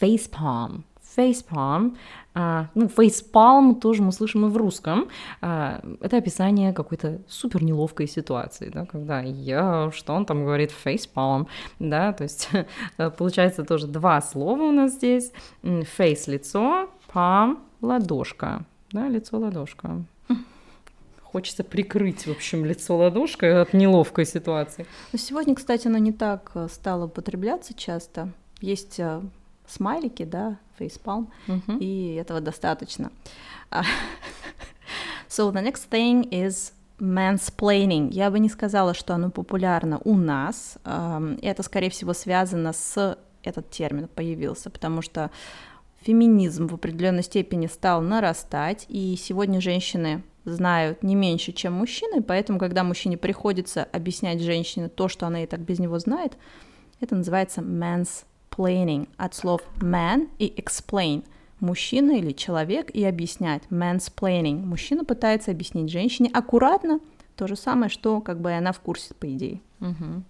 facepalm. 0.00 0.82
Facepalm, 1.16 1.96
а, 2.38 2.68
ну, 2.74 2.84
facepalm 2.86 3.80
тоже 3.80 4.02
мы 4.02 4.12
слышим 4.12 4.44
и 4.44 4.50
в 4.50 4.56
русском. 4.58 5.08
А, 5.40 5.80
это 6.02 6.18
описание 6.18 6.74
какой-то 6.74 7.22
супер 7.26 7.62
неловкой 7.62 8.06
ситуации, 8.06 8.68
да, 8.68 8.84
когда 8.84 9.22
я, 9.22 9.90
что 9.94 10.12
он 10.12 10.26
там 10.26 10.44
говорит, 10.44 10.70
facepalm, 10.84 11.46
да, 11.78 12.12
то 12.12 12.24
есть 12.24 12.50
получается 13.16 13.64
тоже 13.64 13.86
два 13.86 14.20
слова 14.20 14.64
у 14.64 14.72
нас 14.72 14.92
здесь. 14.92 15.32
Face– 15.62 16.24
лицо, 16.30 16.90
palm– 17.12 17.56
ладошка, 17.80 18.66
да, 18.92 19.08
лицо-ладошка. 19.08 20.04
Хочется 21.32 21.64
прикрыть, 21.64 22.26
в 22.26 22.30
общем, 22.30 22.64
лицо 22.64 22.96
ладошкой 22.96 23.60
от 23.62 23.72
неловкой 23.74 24.24
ситуации. 24.26 24.86
Но 25.12 25.18
сегодня, 25.18 25.54
кстати, 25.54 25.86
оно 25.88 25.98
не 25.98 26.12
так 26.12 26.50
э, 26.54 26.68
стало 26.72 27.06
употребляться 27.06 27.74
часто. 27.74 28.30
Есть 28.60 28.98
э, 28.98 29.20
смайлики, 29.66 30.24
да, 30.24 30.56
фейспалм, 30.78 31.30
Мгм. 31.46 31.78
и 31.78 32.14
этого 32.14 32.40
достаточно. 32.40 33.10
А, 33.70 33.82
So 35.28 35.52
the 35.52 35.62
next 35.62 35.88
thing 35.90 36.28
is 36.30 36.72
mansplaining. 36.98 38.10
Я 38.12 38.30
бы 38.30 38.38
не 38.38 38.48
сказала, 38.48 38.94
что 38.94 39.14
оно 39.14 39.30
популярно 39.30 40.00
у 40.04 40.16
нас. 40.16 40.78
И 40.86 41.46
Это, 41.46 41.62
скорее 41.62 41.90
всего, 41.90 42.14
связано 42.14 42.72
с 42.72 43.18
этот 43.42 43.68
термин 43.70 44.08
появился, 44.08 44.70
потому 44.70 45.02
что 45.02 45.30
феминизм 46.00 46.68
в 46.68 46.74
определенной 46.74 47.22
степени 47.22 47.66
стал 47.66 48.00
нарастать, 48.00 48.86
и 48.88 49.16
сегодня 49.16 49.60
женщины 49.60 50.22
знают 50.44 51.02
не 51.02 51.14
меньше, 51.14 51.52
чем 51.52 51.74
мужчины, 51.74 52.22
поэтому, 52.22 52.58
когда 52.58 52.84
мужчине 52.84 53.16
приходится 53.16 53.84
объяснять 53.84 54.40
женщине 54.40 54.88
то, 54.88 55.08
что 55.08 55.26
она 55.26 55.42
и 55.42 55.46
так 55.46 55.60
без 55.60 55.78
него 55.78 55.98
знает, 55.98 56.36
это 57.00 57.16
называется 57.16 57.60
mansplaining, 57.60 59.08
от 59.16 59.34
слов 59.34 59.62
man 59.80 60.28
и 60.38 60.46
explain. 60.56 61.24
Мужчина 61.58 62.12
или 62.12 62.32
человек 62.32 62.90
и 62.90 63.02
объяснять. 63.04 63.62
Mansplaining. 63.70 64.64
Мужчина 64.64 65.04
пытается 65.04 65.50
объяснить 65.50 65.90
женщине 65.90 66.30
аккуратно 66.32 67.00
то 67.34 67.46
же 67.46 67.56
самое, 67.56 67.90
что 67.90 68.20
как 68.20 68.40
бы 68.40 68.52
она 68.52 68.72
в 68.72 68.80
курсе, 68.80 69.14
по 69.14 69.26
идее. 69.32 69.60
Мгм. 69.80 70.24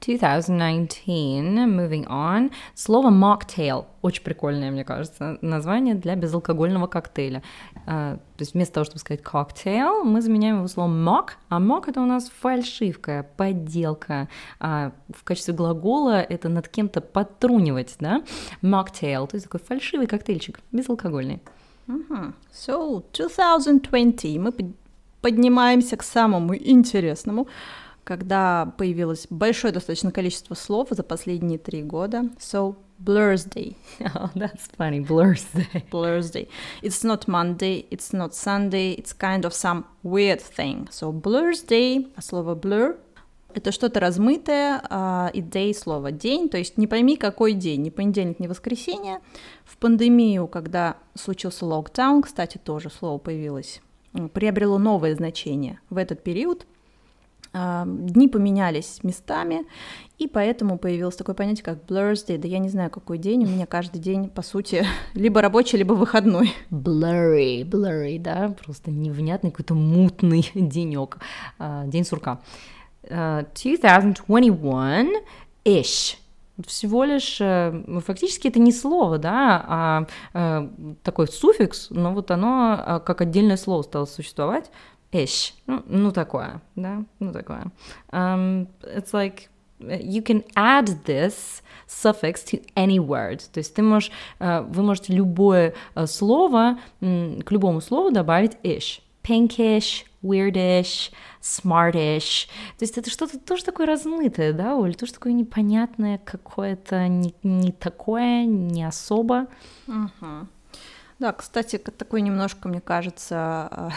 2019. 0.00 1.06
Moving 1.06 2.06
on. 2.06 2.52
Слово 2.74 3.10
mocktail. 3.10 3.86
Очень 4.02 4.22
прикольное, 4.22 4.70
мне 4.70 4.84
кажется, 4.84 5.38
название 5.40 5.94
для 5.94 6.14
безалкогольного 6.14 6.86
коктейля. 6.86 7.42
Uh, 7.86 8.16
то 8.16 8.42
есть 8.42 8.54
вместо 8.54 8.74
того, 8.74 8.84
чтобы 8.84 8.98
сказать 8.98 9.22
cocktail, 9.22 10.04
мы 10.04 10.20
заменяем 10.20 10.56
его 10.56 10.68
словом 10.68 11.08
mock, 11.08 11.30
а 11.48 11.60
mock 11.60 11.84
это 11.88 12.00
у 12.00 12.06
нас 12.06 12.30
фальшивка, 12.40 13.26
подделка. 13.36 14.28
Uh, 14.60 14.92
в 15.14 15.24
качестве 15.24 15.54
глагола 15.54 16.20
это 16.20 16.48
над 16.48 16.68
кем-то 16.68 17.00
подтрунивать, 17.00 17.96
да? 17.98 18.22
Mocktail, 18.62 19.26
то 19.26 19.34
есть 19.34 19.44
такой 19.44 19.60
фальшивый 19.60 20.06
коктейльчик, 20.06 20.60
безалкогольный. 20.72 21.40
Uh-huh. 21.88 22.32
So, 22.52 23.04
2020. 23.12 24.38
Мы 24.38 24.52
поднимаемся 25.20 25.96
к 25.96 26.02
самому 26.02 26.54
интересному 26.56 27.48
когда 28.06 28.72
появилось 28.78 29.26
большое 29.30 29.74
достаточно 29.74 30.12
количество 30.12 30.54
слов 30.54 30.88
за 30.90 31.02
последние 31.02 31.58
три 31.58 31.82
года. 31.82 32.30
So, 32.38 32.76
Blur's 33.04 33.48
Day. 33.52 33.76
Oh, 34.14 34.30
that's 34.36 34.68
funny. 34.78 35.00
Blur's 35.00 35.44
Day. 35.52 35.84
Blur's 35.90 36.30
Day. 36.30 36.48
It's 36.82 37.02
not 37.02 37.26
Monday, 37.26 37.84
it's 37.90 38.12
not 38.12 38.32
Sunday, 38.32 38.92
it's 38.92 39.12
kind 39.12 39.44
of 39.44 39.52
some 39.52 39.86
weird 40.04 40.40
thing. 40.40 40.88
So, 40.92 41.12
Blur's 41.12 41.66
Day, 41.66 42.08
а 42.14 42.22
слово 42.22 42.54
blur 42.54 42.96
это 43.54 43.72
что-то 43.72 44.00
размытое, 44.00 44.82
uh, 44.90 45.32
и 45.32 45.40
day 45.40 45.72
слово 45.72 46.12
день, 46.12 46.50
то 46.50 46.58
есть 46.58 46.76
не 46.76 46.86
пойми, 46.86 47.16
какой 47.16 47.54
день, 47.54 47.82
ни 47.82 47.90
понедельник, 47.90 48.38
ни 48.38 48.46
воскресенье. 48.46 49.20
В 49.64 49.78
пандемию, 49.78 50.46
когда 50.46 50.98
случился 51.14 51.64
локдаун, 51.64 52.22
кстати, 52.22 52.58
тоже 52.58 52.90
слово 52.90 53.16
появилось, 53.16 53.80
приобрело 54.34 54.76
новое 54.76 55.16
значение. 55.16 55.80
В 55.88 55.96
этот 55.96 56.22
период 56.22 56.66
дни 57.86 58.28
поменялись 58.28 59.00
местами, 59.02 59.64
и 60.18 60.28
поэтому 60.28 60.78
появилось 60.78 61.16
такое 61.16 61.34
понятие, 61.34 61.64
как 61.64 61.84
blur's. 61.84 62.38
Да 62.38 62.48
я 62.48 62.58
не 62.58 62.68
знаю, 62.68 62.90
какой 62.90 63.16
день, 63.18 63.44
у 63.44 63.48
меня 63.48 63.66
каждый 63.66 63.98
день, 63.98 64.28
по 64.28 64.42
сути, 64.42 64.86
либо 65.14 65.40
рабочий, 65.40 65.78
либо 65.78 65.94
выходной. 65.94 66.52
Blurry, 66.70 67.62
blurry, 67.62 68.18
да, 68.18 68.54
просто 68.64 68.90
невнятный 68.90 69.50
какой-то 69.50 69.74
мутный 69.74 70.50
денек, 70.54 71.18
день 71.86 72.04
сурка. 72.04 72.40
Uh, 73.02 73.46
2021-ish, 73.54 76.16
всего 76.64 77.04
лишь, 77.04 77.38
э, 77.40 78.00
фактически 78.04 78.48
это 78.48 78.58
не 78.58 78.72
слово, 78.72 79.18
да, 79.18 79.64
а, 79.68 80.06
а 80.32 80.70
такой 81.02 81.28
суффикс, 81.28 81.88
но 81.90 82.14
вот 82.14 82.30
оно 82.30 82.76
а, 82.78 83.00
как 83.00 83.20
отдельное 83.20 83.58
слово 83.58 83.82
стало 83.82 84.06
существовать, 84.06 84.70
ish. 85.12 85.52
Ну, 85.66 85.82
ну 85.86 86.12
такое, 86.12 86.60
да, 86.74 87.04
ну 87.18 87.32
такое. 87.32 87.70
Um, 88.10 88.68
it's 88.82 89.12
like 89.12 89.48
you 89.80 90.22
can 90.22 90.42
add 90.54 91.04
this 91.04 91.62
suffix 91.86 92.44
to 92.44 92.64
any 92.74 92.98
word. 92.98 93.42
То 93.52 93.58
есть 93.58 93.74
ты 93.74 93.82
можешь, 93.82 94.10
вы 94.38 94.82
можете 94.82 95.12
любое 95.12 95.74
слово, 96.06 96.78
к 97.00 97.50
любому 97.50 97.80
слову 97.80 98.10
добавить 98.10 98.56
ish. 98.62 99.00
Pinkish, 99.22 100.04
weirdish, 100.22 101.10
smartish. 101.42 102.46
То 102.78 102.84
есть 102.84 102.96
это 102.96 103.10
что-то 103.10 103.40
тоже 103.40 103.64
такое 103.64 103.86
размытое, 103.86 104.52
да, 104.52 104.76
Оль? 104.76 104.94
Тоже 104.94 105.14
такое 105.14 105.32
непонятное, 105.32 106.18
какое-то 106.18 107.08
не, 107.08 107.34
не 107.42 107.72
такое, 107.72 108.44
не 108.44 108.84
особо. 108.84 109.48
Uh-huh. 109.88 110.46
Да, 111.18 111.32
кстати, 111.32 111.76
такой 111.76 112.22
немножко, 112.22 112.68
мне 112.68 112.80
кажется, 112.80 113.92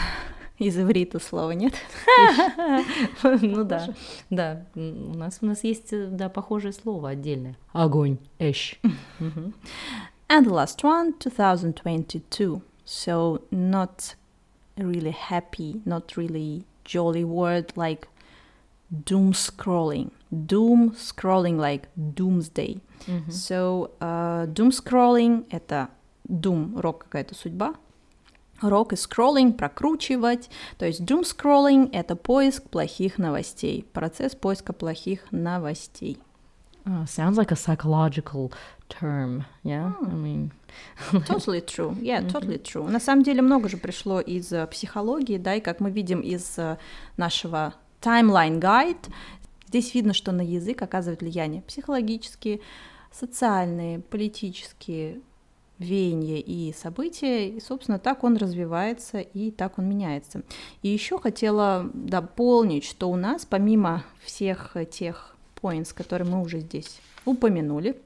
из 0.59 0.77
иврита 0.77 1.19
слова 1.19 1.51
нет? 1.51 1.73
Ну 3.23 3.63
да, 3.63 3.89
да. 4.29 4.65
У 4.75 5.17
нас 5.17 5.39
у 5.41 5.45
нас 5.45 5.63
есть, 5.63 5.89
да, 5.91 6.29
похожее 6.29 6.73
слово 6.73 7.09
отдельное. 7.09 7.57
Огонь, 7.73 8.17
эш. 8.39 8.79
And 10.29 10.45
the 10.45 10.53
last 10.53 10.83
one, 10.83 11.13
2022. 11.17 12.61
So 12.85 13.41
not 13.51 14.15
really 14.77 15.11
happy, 15.11 15.81
not 15.85 16.15
really 16.15 16.65
jolly 16.83 17.23
word 17.23 17.71
like 17.75 18.07
doom 18.91 19.33
scrolling. 19.33 20.11
Doom 20.31 20.91
scrolling 20.91 21.57
like 21.57 21.87
doomsday. 21.95 22.79
Mm-hmm. 23.07 23.31
So 23.31 23.91
uh, 24.01 24.45
doom 24.45 24.71
scrolling 24.71 25.45
это 25.49 25.89
doom, 26.27 26.79
рок 26.79 27.05
какая-то 27.05 27.35
судьба, 27.35 27.73
Рок 28.61 28.93
и 28.93 28.95
скроллинг, 28.95 29.57
прокручивать. 29.57 30.49
То 30.77 30.85
есть 30.85 31.01
doom 31.01 31.23
scrolling— 31.23 31.89
это 31.93 32.15
поиск 32.15 32.69
плохих 32.69 33.17
новостей, 33.17 33.85
процесс 33.93 34.35
поиска 34.35 34.73
плохих 34.73 35.21
новостей. 35.31 36.19
Uh, 36.85 37.05
sounds 37.05 37.37
like 37.37 37.51
a 37.51 37.55
psychological 37.55 38.51
term, 38.87 39.43
yeah? 39.63 39.93
I 40.01 40.15
mean... 40.15 40.51
totally 41.27 41.61
true, 41.61 41.95
yeah, 42.01 42.21
totally 42.21 42.57
true. 42.57 42.89
На 42.89 42.99
самом 42.99 43.23
деле 43.23 43.41
много 43.41 43.69
же 43.69 43.77
пришло 43.77 44.19
из 44.19 44.51
uh, 44.51 44.65
психологии, 44.65 45.37
да, 45.37 45.55
и 45.55 45.61
как 45.61 45.81
мы 45.81 45.91
видим 45.91 46.21
из 46.21 46.57
uh, 46.57 46.77
нашего 47.17 47.75
timeline 48.01 48.59
guide, 48.59 49.11
здесь 49.67 49.93
видно, 49.93 50.13
что 50.13 50.31
на 50.31 50.41
язык 50.41 50.81
оказывает 50.81 51.21
влияние 51.21 51.61
психологические, 51.61 52.61
социальные, 53.11 53.99
политические, 53.99 55.21
веяния 55.79 56.39
и 56.39 56.73
события, 56.73 57.49
и, 57.49 57.59
собственно, 57.59 57.97
так 57.97 58.23
он 58.23 58.37
развивается 58.37 59.19
и 59.19 59.49
так 59.49 59.79
он 59.79 59.89
меняется. 59.89 60.43
И 60.81 60.89
еще 60.89 61.17
хотела 61.17 61.89
дополнить, 61.93 62.85
что 62.85 63.09
у 63.09 63.15
нас, 63.15 63.45
помимо 63.45 64.03
всех 64.23 64.75
тех 64.91 65.35
points, 65.61 65.93
которые 65.93 66.27
мы 66.29 66.41
уже 66.41 66.59
здесь 66.59 66.99
упомянули, 67.25 67.99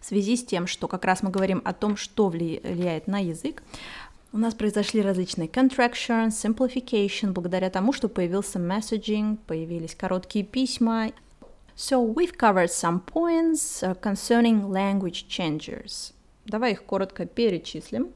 в 0.00 0.06
связи 0.06 0.36
с 0.36 0.44
тем, 0.44 0.66
что 0.66 0.88
как 0.88 1.04
раз 1.04 1.22
мы 1.22 1.30
говорим 1.30 1.62
о 1.64 1.72
том, 1.72 1.96
что 1.96 2.28
влияет 2.28 3.06
на 3.06 3.18
язык, 3.18 3.62
у 4.32 4.38
нас 4.38 4.52
произошли 4.52 5.00
различные 5.00 5.48
contraction, 5.48 6.28
simplification, 6.28 7.32
благодаря 7.32 7.70
тому, 7.70 7.92
что 7.92 8.08
появился 8.08 8.58
messaging, 8.58 9.38
появились 9.46 9.94
короткие 9.94 10.44
письма. 10.44 11.12
So 11.76 12.02
we've 12.02 12.36
covered 12.36 12.70
some 12.70 13.00
points 13.04 13.82
concerning 14.00 14.68
language 14.68 15.26
changes. 15.28 16.12
Давай 16.46 16.72
их 16.72 16.84
коротко 16.84 17.26
перечислим. 17.26 18.08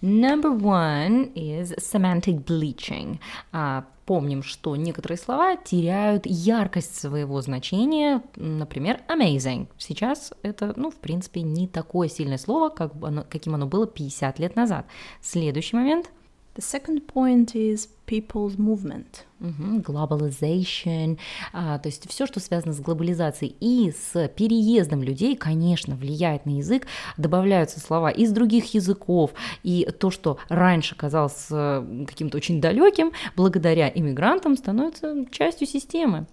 Number 0.00 0.58
one 0.58 1.32
is 1.34 1.74
semantic 1.78 2.44
bleaching. 2.44 3.18
Uh, 3.52 3.84
помним, 4.06 4.42
что 4.42 4.74
некоторые 4.76 5.18
слова 5.18 5.56
теряют 5.56 6.26
яркость 6.26 6.98
своего 6.98 7.40
значения, 7.40 8.22
например, 8.36 9.00
amazing. 9.08 9.68
Сейчас 9.78 10.32
это, 10.42 10.74
ну, 10.76 10.90
в 10.90 10.96
принципе, 10.96 11.42
не 11.42 11.68
такое 11.68 12.08
сильное 12.08 12.38
слово, 12.38 12.68
как 12.70 12.92
оно, 13.02 13.24
каким 13.28 13.54
оно 13.54 13.66
было 13.66 13.86
50 13.86 14.38
лет 14.38 14.56
назад. 14.56 14.86
Следующий 15.20 15.76
момент– 15.76 16.10
The 16.54 16.60
second 16.60 17.06
point 17.06 17.54
is 17.54 17.88
people's 18.04 18.58
movement. 18.58 19.24
Uh-huh, 19.40 19.82
globalization, 19.82 21.18
а, 21.52 21.78
то 21.78 21.88
есть 21.88 22.08
все, 22.08 22.26
что 22.26 22.40
связано 22.40 22.74
с 22.74 22.80
глобализацией 22.80 23.56
и 23.58 23.90
с 23.90 24.28
переездом 24.28 25.02
людей, 25.02 25.34
конечно, 25.34 25.96
влияет 25.96 26.44
на 26.44 26.58
язык, 26.58 26.86
добавляются 27.16 27.80
слова 27.80 28.10
из 28.10 28.32
других 28.32 28.74
языков, 28.74 29.32
и 29.62 29.88
то, 29.98 30.10
что 30.10 30.36
раньше 30.48 30.94
казалось 30.94 31.46
э, 31.50 32.04
каким-то 32.06 32.36
очень 32.36 32.60
далеким, 32.60 33.12
благодаря 33.34 33.90
иммигрантам 33.92 34.56
становится 34.56 35.24
частью 35.30 35.66
системы. 35.66 36.26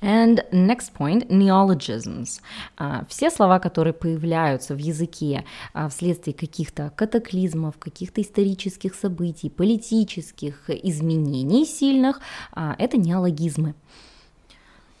And 0.00 0.44
next 0.52 0.92
point, 0.94 1.28
neologisms. 1.28 2.40
Uh, 2.78 3.06
все 3.08 3.30
слова, 3.30 3.58
которые 3.58 3.92
появляются 3.92 4.74
в 4.74 4.78
языке 4.78 5.44
uh, 5.74 5.88
вследствие 5.88 6.34
каких-то 6.34 6.92
катаклизмов, 6.96 7.78
каких-то 7.78 8.20
исторических 8.20 8.94
событий, 8.94 9.50
политических 9.50 10.68
изменений 10.68 11.64
сильных, 11.64 12.20
uh, 12.54 12.74
это 12.78 12.96
неологизмы. 12.96 13.74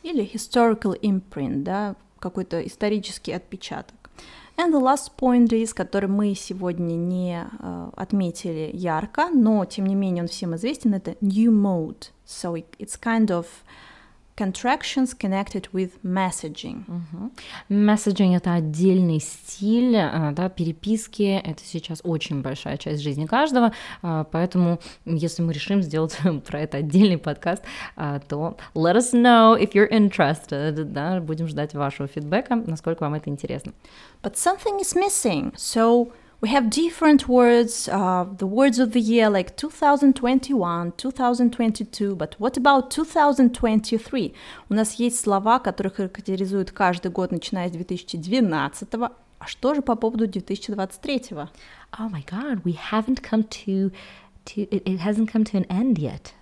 Или 0.02 0.24
historical 0.24 0.98
imprint, 1.00 1.62
да, 1.62 1.96
какой-то 2.18 2.66
исторический 2.66 3.32
отпечаток. 3.32 4.04
And 4.56 4.72
the 4.72 4.80
last 4.80 5.16
point 5.18 5.52
is, 5.52 5.74
который 5.74 6.08
мы 6.08 6.34
сегодня 6.34 6.94
не 6.94 7.44
uh, 7.60 7.92
отметили 7.96 8.70
ярко, 8.72 9.28
но 9.30 9.64
тем 9.64 9.86
не 9.86 9.96
менее 9.96 10.22
он 10.22 10.28
всем 10.28 10.54
известен, 10.54 10.94
это 10.94 11.16
new 11.20 11.50
mode. 11.50 12.10
So 12.24 12.54
it, 12.54 12.66
it's 12.78 12.96
kind 12.96 13.30
of 13.30 13.46
contractions 14.36 15.14
connected 15.14 15.68
with 15.72 16.02
messaging. 16.02 16.84
Uh-huh. 16.88 17.30
Messaging 17.68 18.36
это 18.36 18.54
отдельный 18.54 19.20
стиль, 19.20 19.96
а, 19.96 20.32
да, 20.32 20.48
переписки. 20.48 21.40
Это 21.44 21.62
сейчас 21.64 22.00
очень 22.02 22.42
большая 22.42 22.76
часть 22.76 23.02
жизни 23.02 23.26
каждого, 23.26 23.72
а, 24.02 24.24
поэтому 24.24 24.80
если 25.04 25.42
мы 25.42 25.52
решим 25.52 25.82
сделать 25.82 26.16
про 26.46 26.60
это 26.60 26.78
отдельный 26.78 27.18
подкаст, 27.18 27.62
а, 27.96 28.18
то 28.20 28.56
let 28.74 28.96
us 28.96 29.12
know 29.12 29.56
if 29.58 29.72
you're 29.72 29.90
interested. 29.90 30.84
Да, 30.84 31.20
будем 31.20 31.46
ждать 31.46 31.74
вашего 31.74 32.08
фидбэка, 32.08 32.56
насколько 32.56 33.02
вам 33.02 33.14
это 33.14 33.30
интересно. 33.30 33.72
But 34.22 34.34
something 34.34 34.80
is 34.80 34.96
missing, 34.96 35.54
so 35.54 36.12
We 36.43 36.47
have 36.49 36.69
different 36.69 37.27
words, 37.27 37.89
uh, 37.89 38.25
the 38.37 38.47
words 38.47 38.79
of 38.79 38.93
the 38.93 39.01
year 39.01 39.29
like 39.29 39.57
2021, 39.57 40.93
2022, 40.95 42.15
but 42.15 42.35
what 42.39 42.55
about 42.55 42.89
2023? 42.91 44.33
У 44.69 44.73
нас 44.73 44.93
есть 44.93 45.19
слова, 45.19 45.59
которые 45.59 45.91
характеризуют 45.91 46.71
каждый 46.71 47.11
год, 47.11 47.31
начиная 47.31 47.67
с 47.67 47.73
2012 47.73 48.87
А 49.39 49.47
что 49.47 49.73
же 49.73 49.81
по 49.81 49.95
поводу 49.95 50.27
2023 50.27 51.35
Oh 51.91 52.09
my 52.09 52.23
god, 52.25 52.63
we 52.63 52.73
haven't 52.73 53.21
come 53.21 53.43
to, 53.43 53.91
to 54.45 54.61
it, 54.69 54.83
it 54.85 54.99
hasn't 54.99 55.27
come 55.27 55.43
to 55.43 55.57
an 55.57 55.65
end 55.69 55.97
yet. 55.97 56.33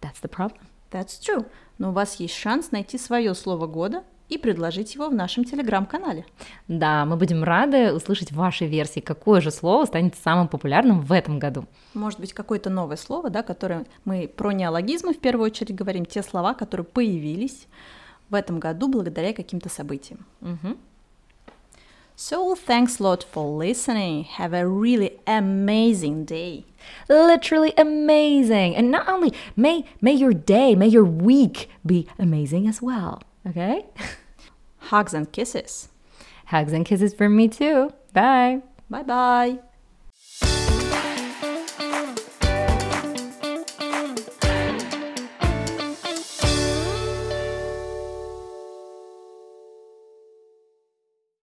That's 0.00 0.20
the 0.20 0.28
problem. 0.28 0.66
That's 0.90 1.20
true. 1.20 1.46
Но 1.78 1.90
у 1.90 1.92
вас 1.92 2.16
есть 2.16 2.34
шанс 2.34 2.72
найти 2.72 2.98
свое 2.98 3.34
слово 3.34 3.66
года 3.68 4.02
и 4.31 4.37
предложить 4.37 4.95
его 4.95 5.09
в 5.09 5.13
нашем 5.13 5.43
телеграм-канале. 5.43 6.25
Да, 6.69 7.05
мы 7.05 7.17
будем 7.17 7.43
рады 7.43 7.93
услышать 7.93 8.31
ваши 8.31 8.65
версии, 8.65 9.01
какое 9.01 9.41
же 9.41 9.51
слово 9.51 9.85
станет 9.85 10.15
самым 10.15 10.47
популярным 10.47 11.01
в 11.01 11.11
этом 11.11 11.37
году. 11.37 11.65
Может 11.93 12.19
быть, 12.21 12.31
какое-то 12.33 12.69
новое 12.69 12.95
слово, 12.95 13.29
да, 13.29 13.43
которое 13.43 13.85
мы 14.05 14.29
про 14.29 14.53
неологизмы 14.53 15.13
в 15.13 15.19
первую 15.19 15.47
очередь 15.47 15.75
говорим, 15.75 16.05
те 16.05 16.23
слова, 16.23 16.53
которые 16.53 16.85
появились 16.85 17.67
в 18.29 18.35
этом 18.35 18.59
году 18.59 18.87
благодаря 18.87 19.33
каким-то 19.33 19.67
событиям. 19.67 20.25
Угу. 20.39 20.77
So, 22.15 22.55
thanks 22.55 22.99
a 22.99 23.03
lot 23.03 23.23
for 23.23 23.45
listening. 23.45 24.25
Have 24.37 24.53
a 24.53 24.65
really 24.65 25.19
amazing 25.25 26.23
day. 26.25 26.65
Literally 27.09 27.73
amazing. 27.77 28.75
And 28.75 28.91
not 28.91 29.09
only 29.09 29.33
may 29.55 29.85
may 30.01 30.13
your 30.13 30.33
day, 30.33 30.75
may 30.75 30.87
your 30.87 31.03
week 31.03 31.69
be 31.83 32.07
amazing 32.19 32.67
as 32.67 32.81
well. 32.81 33.23
Okay? 33.45 33.85
Hugs 34.81 35.13
and 35.13 35.31
kisses. 35.31 35.89
Hugs 36.47 36.73
and 36.73 36.85
kisses 36.85 37.13
from 37.13 37.35
me 37.35 37.47
too. 37.47 37.91
Bye. 38.13 38.61
Bye 38.89 39.03
bye. 39.03 39.59